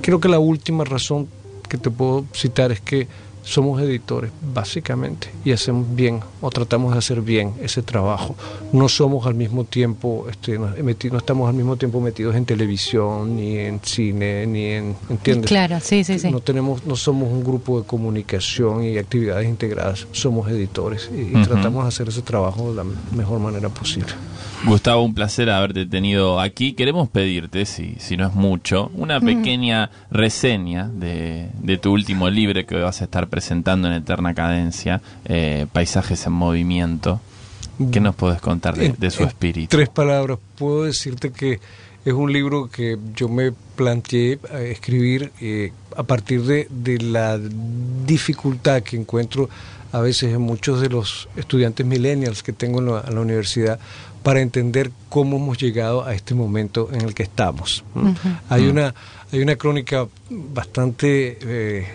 Creo 0.00 0.18
que 0.18 0.28
la 0.28 0.40
última 0.40 0.82
razón 0.82 1.28
que 1.68 1.78
te 1.78 1.88
puedo 1.88 2.24
citar 2.34 2.72
es 2.72 2.80
que 2.80 3.06
somos 3.42 3.82
editores, 3.82 4.30
básicamente, 4.54 5.28
y 5.44 5.52
hacemos 5.52 5.86
bien, 5.94 6.20
o 6.40 6.48
tratamos 6.50 6.92
de 6.92 6.98
hacer 6.98 7.20
bien 7.22 7.54
ese 7.60 7.82
trabajo. 7.82 8.36
No 8.72 8.88
somos 8.88 9.26
al 9.26 9.34
mismo 9.34 9.64
tiempo, 9.64 10.26
este, 10.30 10.58
no, 10.58 10.68
meti- 10.76 11.10
no 11.10 11.18
estamos 11.18 11.48
al 11.48 11.54
mismo 11.54 11.76
tiempo 11.76 12.00
metidos 12.00 12.36
en 12.36 12.44
televisión, 12.44 13.34
ni 13.36 13.56
en 13.58 13.80
cine, 13.82 14.46
ni 14.46 14.66
en, 14.66 14.96
¿entiendes? 15.10 15.48
Claro, 15.48 15.78
sí, 15.80 16.04
sí, 16.04 16.18
sí. 16.18 16.30
No 16.30 16.40
tenemos, 16.40 16.86
no 16.86 16.94
somos 16.96 17.28
un 17.32 17.42
grupo 17.42 17.80
de 17.80 17.86
comunicación 17.86 18.84
y 18.84 18.96
actividades 18.98 19.48
integradas, 19.48 20.06
somos 20.12 20.48
editores 20.50 21.10
y, 21.12 21.32
tratamos 21.42 21.82
de 21.84 21.88
hacer 21.88 22.08
ese 22.08 22.22
trabajo 22.22 22.70
de 22.70 22.76
la 22.76 22.84
mejor 23.16 23.40
manera 23.40 23.68
posible. 23.68 24.12
Gustavo, 24.64 25.02
un 25.02 25.12
placer 25.14 25.50
haberte 25.50 25.86
tenido 25.86 26.40
aquí. 26.40 26.72
Queremos 26.74 27.08
pedirte, 27.08 27.66
si, 27.66 27.96
si 27.98 28.16
no 28.16 28.28
es 28.28 28.34
mucho, 28.34 28.90
una 28.94 29.20
pequeña 29.20 29.90
reseña 30.10 30.88
de, 30.88 31.48
de 31.60 31.76
tu 31.78 31.92
último 31.92 32.30
libro 32.30 32.64
que 32.64 32.76
vas 32.76 33.00
a 33.00 33.04
estar 33.04 33.28
presentando 33.28 33.88
en 33.88 33.94
Eterna 33.94 34.34
Cadencia, 34.34 35.02
eh, 35.24 35.66
Paisajes 35.72 36.26
en 36.26 36.32
Movimiento. 36.34 37.20
¿Qué 37.90 37.98
nos 38.00 38.14
podés 38.14 38.40
contar 38.40 38.76
de, 38.76 38.86
En- 38.86 38.96
de 38.98 39.10
su 39.10 39.22
en 39.22 39.28
espíritu? 39.28 39.68
Tres 39.76 39.88
palabras. 39.88 40.38
Puedo 40.56 40.84
decirte 40.84 41.32
que 41.32 41.58
es 42.04 42.12
un 42.12 42.32
libro 42.32 42.70
que 42.70 42.96
yo 43.16 43.28
me 43.28 43.52
planteé 43.74 44.38
eh, 44.52 44.70
escribir 44.70 45.32
eh, 45.40 45.72
a 45.96 46.04
partir 46.04 46.42
de, 46.42 46.68
de 46.70 46.98
la 46.98 47.38
dificultad 48.06 48.82
que 48.82 48.96
encuentro 48.96 49.48
a 49.90 50.00
veces 50.00 50.32
en 50.32 50.40
muchos 50.40 50.80
de 50.80 50.88
los 50.88 51.28
estudiantes 51.36 51.84
millennials 51.84 52.42
que 52.42 52.52
tengo 52.52 52.78
en 52.78 52.86
la, 52.86 53.04
en 53.06 53.14
la 53.14 53.20
universidad 53.20 53.78
para 54.22 54.40
entender 54.40 54.90
cómo 55.08 55.36
hemos 55.36 55.58
llegado 55.58 56.04
a 56.04 56.14
este 56.14 56.34
momento 56.34 56.88
en 56.92 57.02
el 57.02 57.14
que 57.14 57.22
estamos. 57.24 57.84
Hay 58.48 58.62
Mm. 58.64 58.70
una 58.70 58.94
hay 59.32 59.40
una 59.40 59.56
crónica 59.56 60.06
bastante 60.30 61.38
eh, 61.40 61.86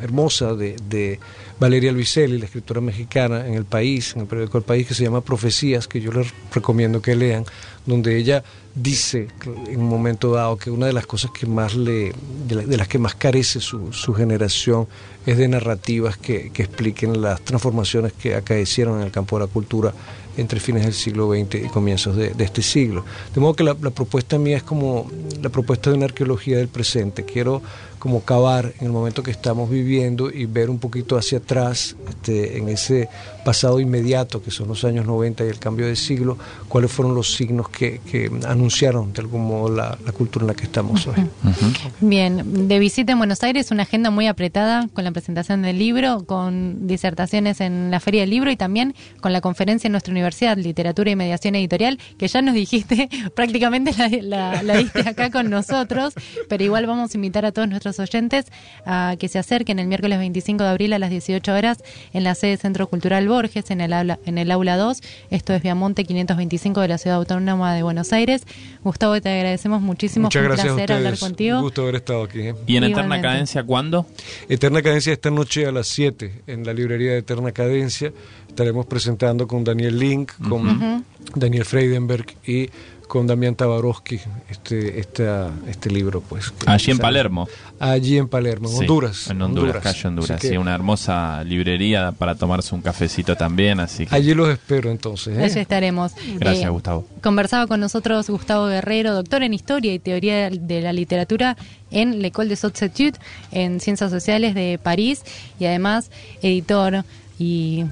hermosa 0.00 0.54
de, 0.54 0.76
de 0.88 1.20
Valeria 1.60 1.92
Luiselli, 1.92 2.38
la 2.38 2.46
escritora 2.46 2.80
mexicana, 2.80 3.46
en 3.46 3.52
El 3.54 3.66
País, 3.66 4.14
en 4.14 4.22
el 4.22 4.26
periódico 4.26 4.56
El 4.58 4.64
País, 4.64 4.86
que 4.86 4.94
se 4.94 5.04
llama 5.04 5.20
Profecías, 5.20 5.88
que 5.88 6.00
yo 6.00 6.10
les 6.12 6.32
recomiendo 6.54 7.02
que 7.02 7.14
lean, 7.14 7.44
donde 7.86 8.18
ella 8.18 8.42
dice 8.74 9.28
en 9.68 9.80
un 9.80 9.88
momento 9.88 10.32
dado 10.32 10.56
que 10.58 10.70
una 10.70 10.86
de 10.86 10.92
las 10.92 11.06
cosas 11.06 11.30
que 11.30 11.46
más 11.46 11.74
le, 11.74 12.12
de, 12.46 12.76
las 12.76 12.88
que 12.88 12.98
más 12.98 13.14
carece 13.14 13.60
su, 13.60 14.14
generación 14.14 14.86
es 15.24 15.38
de 15.38 15.48
narrativas 15.48 16.16
que, 16.18 16.50
que, 16.50 16.64
expliquen 16.64 17.22
las 17.22 17.40
transformaciones 17.40 18.12
que 18.12 18.34
acaecieron 18.34 18.98
en 19.00 19.06
el 19.06 19.10
campo 19.10 19.38
de 19.38 19.46
la 19.46 19.52
cultura 19.52 19.94
entre 20.36 20.60
fines 20.60 20.84
del 20.84 20.92
siglo 20.92 21.30
XX 21.30 21.54
y 21.64 21.68
comienzos 21.68 22.16
de, 22.16 22.34
este 22.38 22.62
siglo. 22.62 23.04
De 23.34 23.40
modo 23.40 23.54
que 23.54 23.64
la, 23.64 23.76
la, 23.80 23.90
propuesta 23.90 24.38
mía 24.38 24.58
es 24.58 24.62
como 24.62 25.10
la 25.40 25.48
propuesta 25.48 25.90
de 25.90 25.96
una 25.96 26.06
arqueología 26.06 26.58
del 26.58 26.68
presente. 26.68 27.24
Quiero 27.24 27.62
como 27.98 28.22
cavar 28.22 28.74
en 28.78 28.86
el 28.86 28.92
momento 28.92 29.22
que 29.22 29.30
estamos 29.30 29.70
viviendo 29.70 30.30
y 30.30 30.46
ver 30.46 30.68
un 30.70 30.78
poquito 30.78 31.16
hacia 31.16 31.38
atrás, 31.38 31.96
este, 32.08 32.58
en 32.58 32.68
ese 32.68 33.08
pasado 33.44 33.80
inmediato 33.80 34.42
que 34.42 34.50
son 34.50 34.68
los 34.68 34.84
años 34.84 35.06
90 35.06 35.44
y 35.44 35.48
el 35.48 35.58
cambio 35.58 35.86
de 35.86 35.96
siglo, 35.96 36.36
cuáles 36.68 36.92
fueron 36.92 37.14
los 37.14 37.34
signos 37.34 37.68
que, 37.76 38.00
que 38.10 38.30
anunciaron 38.46 39.12
de 39.12 39.20
algún 39.20 39.46
modo 39.46 39.68
la, 39.68 39.98
la, 40.02 40.12
cultura 40.12 40.44
en 40.44 40.46
la 40.48 40.54
que 40.54 40.64
estamos 40.64 41.06
hoy. 41.06 41.14
Uh 41.18 41.48
-huh. 41.48 41.90
Bien, 42.00 42.68
de 42.68 42.78
visita 42.78 43.12
en 43.12 43.18
Buenos 43.18 43.42
Aires, 43.42 43.70
una 43.70 43.82
agenda 43.82 44.10
muy 44.10 44.26
apretada 44.28 44.88
con 44.94 45.04
la 45.04 45.10
presentación 45.10 45.60
del 45.60 45.78
libro, 45.78 46.24
con 46.24 46.86
disertaciones 46.86 47.60
en 47.60 47.90
la 47.90 48.00
Feria 48.00 48.22
del 48.22 48.30
Libro 48.30 48.50
y 48.50 48.56
también 48.56 48.94
con 49.20 49.34
la 49.34 49.42
conferencia 49.42 49.88
en 49.88 49.92
nuestra 49.92 50.10
universidad, 50.10 50.56
Literatura 50.56 51.10
y 51.10 51.16
Mediación 51.16 51.54
Editorial, 51.54 51.98
que 52.16 52.28
ya 52.28 52.40
nos 52.40 52.54
dijiste, 52.54 53.10
prácticamente 53.36 53.92
la, 53.98 54.08
la, 54.22 54.62
la 54.62 54.76
diste 54.78 55.06
acá 55.06 55.30
con 55.30 55.50
nosotros, 55.50 56.14
pero 56.48 56.64
igual 56.64 56.86
vamos 56.86 57.12
a 57.12 57.18
invitar 57.18 57.44
a 57.44 57.52
todos 57.52 57.68
nuestros 57.68 58.00
oyentes 58.00 58.46
a 58.86 59.16
que 59.18 59.28
se 59.28 59.38
acerquen 59.38 59.78
el 59.80 59.86
miércoles 59.86 60.18
25 60.18 60.64
de 60.64 60.70
abril 60.70 60.92
a 60.94 60.98
las 60.98 61.10
18 61.10 61.52
horas 61.52 61.84
en 62.14 62.24
la 62.24 62.34
sede 62.34 62.56
Centro 62.56 62.86
Cultural 62.86 63.28
Borges, 63.28 63.70
en 63.70 63.82
el 63.82 63.92
aula, 63.92 64.18
en 64.24 64.38
el 64.38 64.50
aula 64.50 64.78
2. 64.78 65.02
Esto 65.30 65.52
es 65.52 65.62
Viamonte 65.62 66.04
525 66.04 66.80
de 66.80 66.88
la 66.88 66.96
Ciudad 66.96 67.18
Autónoma 67.18 67.65
de 67.74 67.82
Buenos 67.82 68.12
Aires. 68.12 68.42
Gustavo, 68.82 69.20
te 69.20 69.28
agradecemos 69.28 69.80
muchísimo. 69.82 70.24
Muchas 70.24 70.40
Fue 70.40 70.50
un 70.50 70.54
gracias 70.56 70.74
placer 70.74 70.92
hablar 70.92 71.18
contigo. 71.18 71.56
Un 71.58 71.62
gusto 71.62 71.82
haber 71.82 71.96
estado 71.96 72.22
aquí. 72.24 72.40
¿eh? 72.40 72.54
¿Y 72.66 72.76
en 72.76 72.84
Eterna 72.84 73.20
Cadencia 73.20 73.62
cuándo? 73.64 74.06
Eterna 74.48 74.82
Cadencia 74.82 75.12
esta 75.12 75.30
noche 75.30 75.66
a 75.66 75.72
las 75.72 75.88
7 75.88 76.42
en 76.46 76.64
la 76.64 76.72
librería 76.72 77.12
de 77.12 77.18
Eterna 77.18 77.52
Cadencia. 77.52 78.12
Estaremos 78.48 78.86
presentando 78.86 79.46
con 79.46 79.64
Daniel 79.64 79.98
Link, 79.98 80.32
con 80.48 80.66
uh 80.66 80.80
-huh. 80.80 81.02
Daniel 81.34 81.64
Freidenberg 81.64 82.26
y 82.46 82.70
con 83.06 83.26
Damián 83.26 83.54
Tabarovsky 83.54 84.20
este, 84.50 85.00
este, 85.00 85.26
este 85.68 85.90
libro. 85.90 86.20
pues 86.20 86.52
Allí 86.66 86.90
en 86.90 86.98
Palermo. 86.98 87.48
Allí 87.78 88.18
en 88.18 88.28
Palermo, 88.28 88.68
en 88.68 88.74
sí, 88.74 88.80
Honduras. 88.80 89.30
En 89.30 89.42
Honduras, 89.42 89.76
Honduras. 89.76 89.82
calle 89.82 90.08
Honduras. 90.08 90.40
Que, 90.40 90.48
sí, 90.48 90.56
una 90.56 90.74
hermosa 90.74 91.44
librería 91.44 92.12
para 92.12 92.34
tomarse 92.34 92.74
un 92.74 92.82
cafecito 92.82 93.36
también. 93.36 93.80
así 93.80 94.06
que... 94.06 94.14
Allí 94.14 94.34
los 94.34 94.48
espero 94.48 94.90
entonces. 94.90 95.38
¿eh? 95.38 95.44
Allí 95.44 95.60
estaremos. 95.60 96.12
Gracias, 96.38 96.66
eh, 96.66 96.70
Gustavo. 96.70 97.06
Conversaba 97.22 97.66
con 97.66 97.80
nosotros 97.80 98.28
Gustavo 98.28 98.66
Guerrero, 98.66 99.14
doctor 99.14 99.42
en 99.42 99.54
Historia 99.54 99.94
y 99.94 99.98
Teoría 99.98 100.50
de 100.50 100.80
la 100.80 100.92
Literatura 100.92 101.56
en 101.90 102.20
l'École 102.20 102.48
des 102.48 102.64
Hautes 102.64 102.82
Études, 102.82 103.20
en 103.52 103.80
Ciencias 103.80 104.10
Sociales 104.10 104.54
de 104.54 104.78
París, 104.82 105.22
y 105.58 105.66
además 105.66 106.10
editor 106.42 107.04
y 107.38 107.84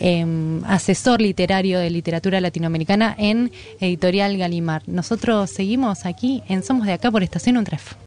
eh, 0.00 0.60
asesor 0.66 1.20
literario 1.20 1.78
de 1.78 1.90
literatura 1.90 2.40
latinoamericana 2.40 3.14
en 3.18 3.50
Editorial 3.80 4.36
Galimar. 4.36 4.82
Nosotros 4.86 5.50
seguimos 5.50 6.06
aquí 6.06 6.42
en 6.48 6.62
Somos 6.62 6.86
de 6.86 6.92
Acá 6.92 7.10
por 7.10 7.22
Estación 7.22 7.56
Untref. 7.56 7.94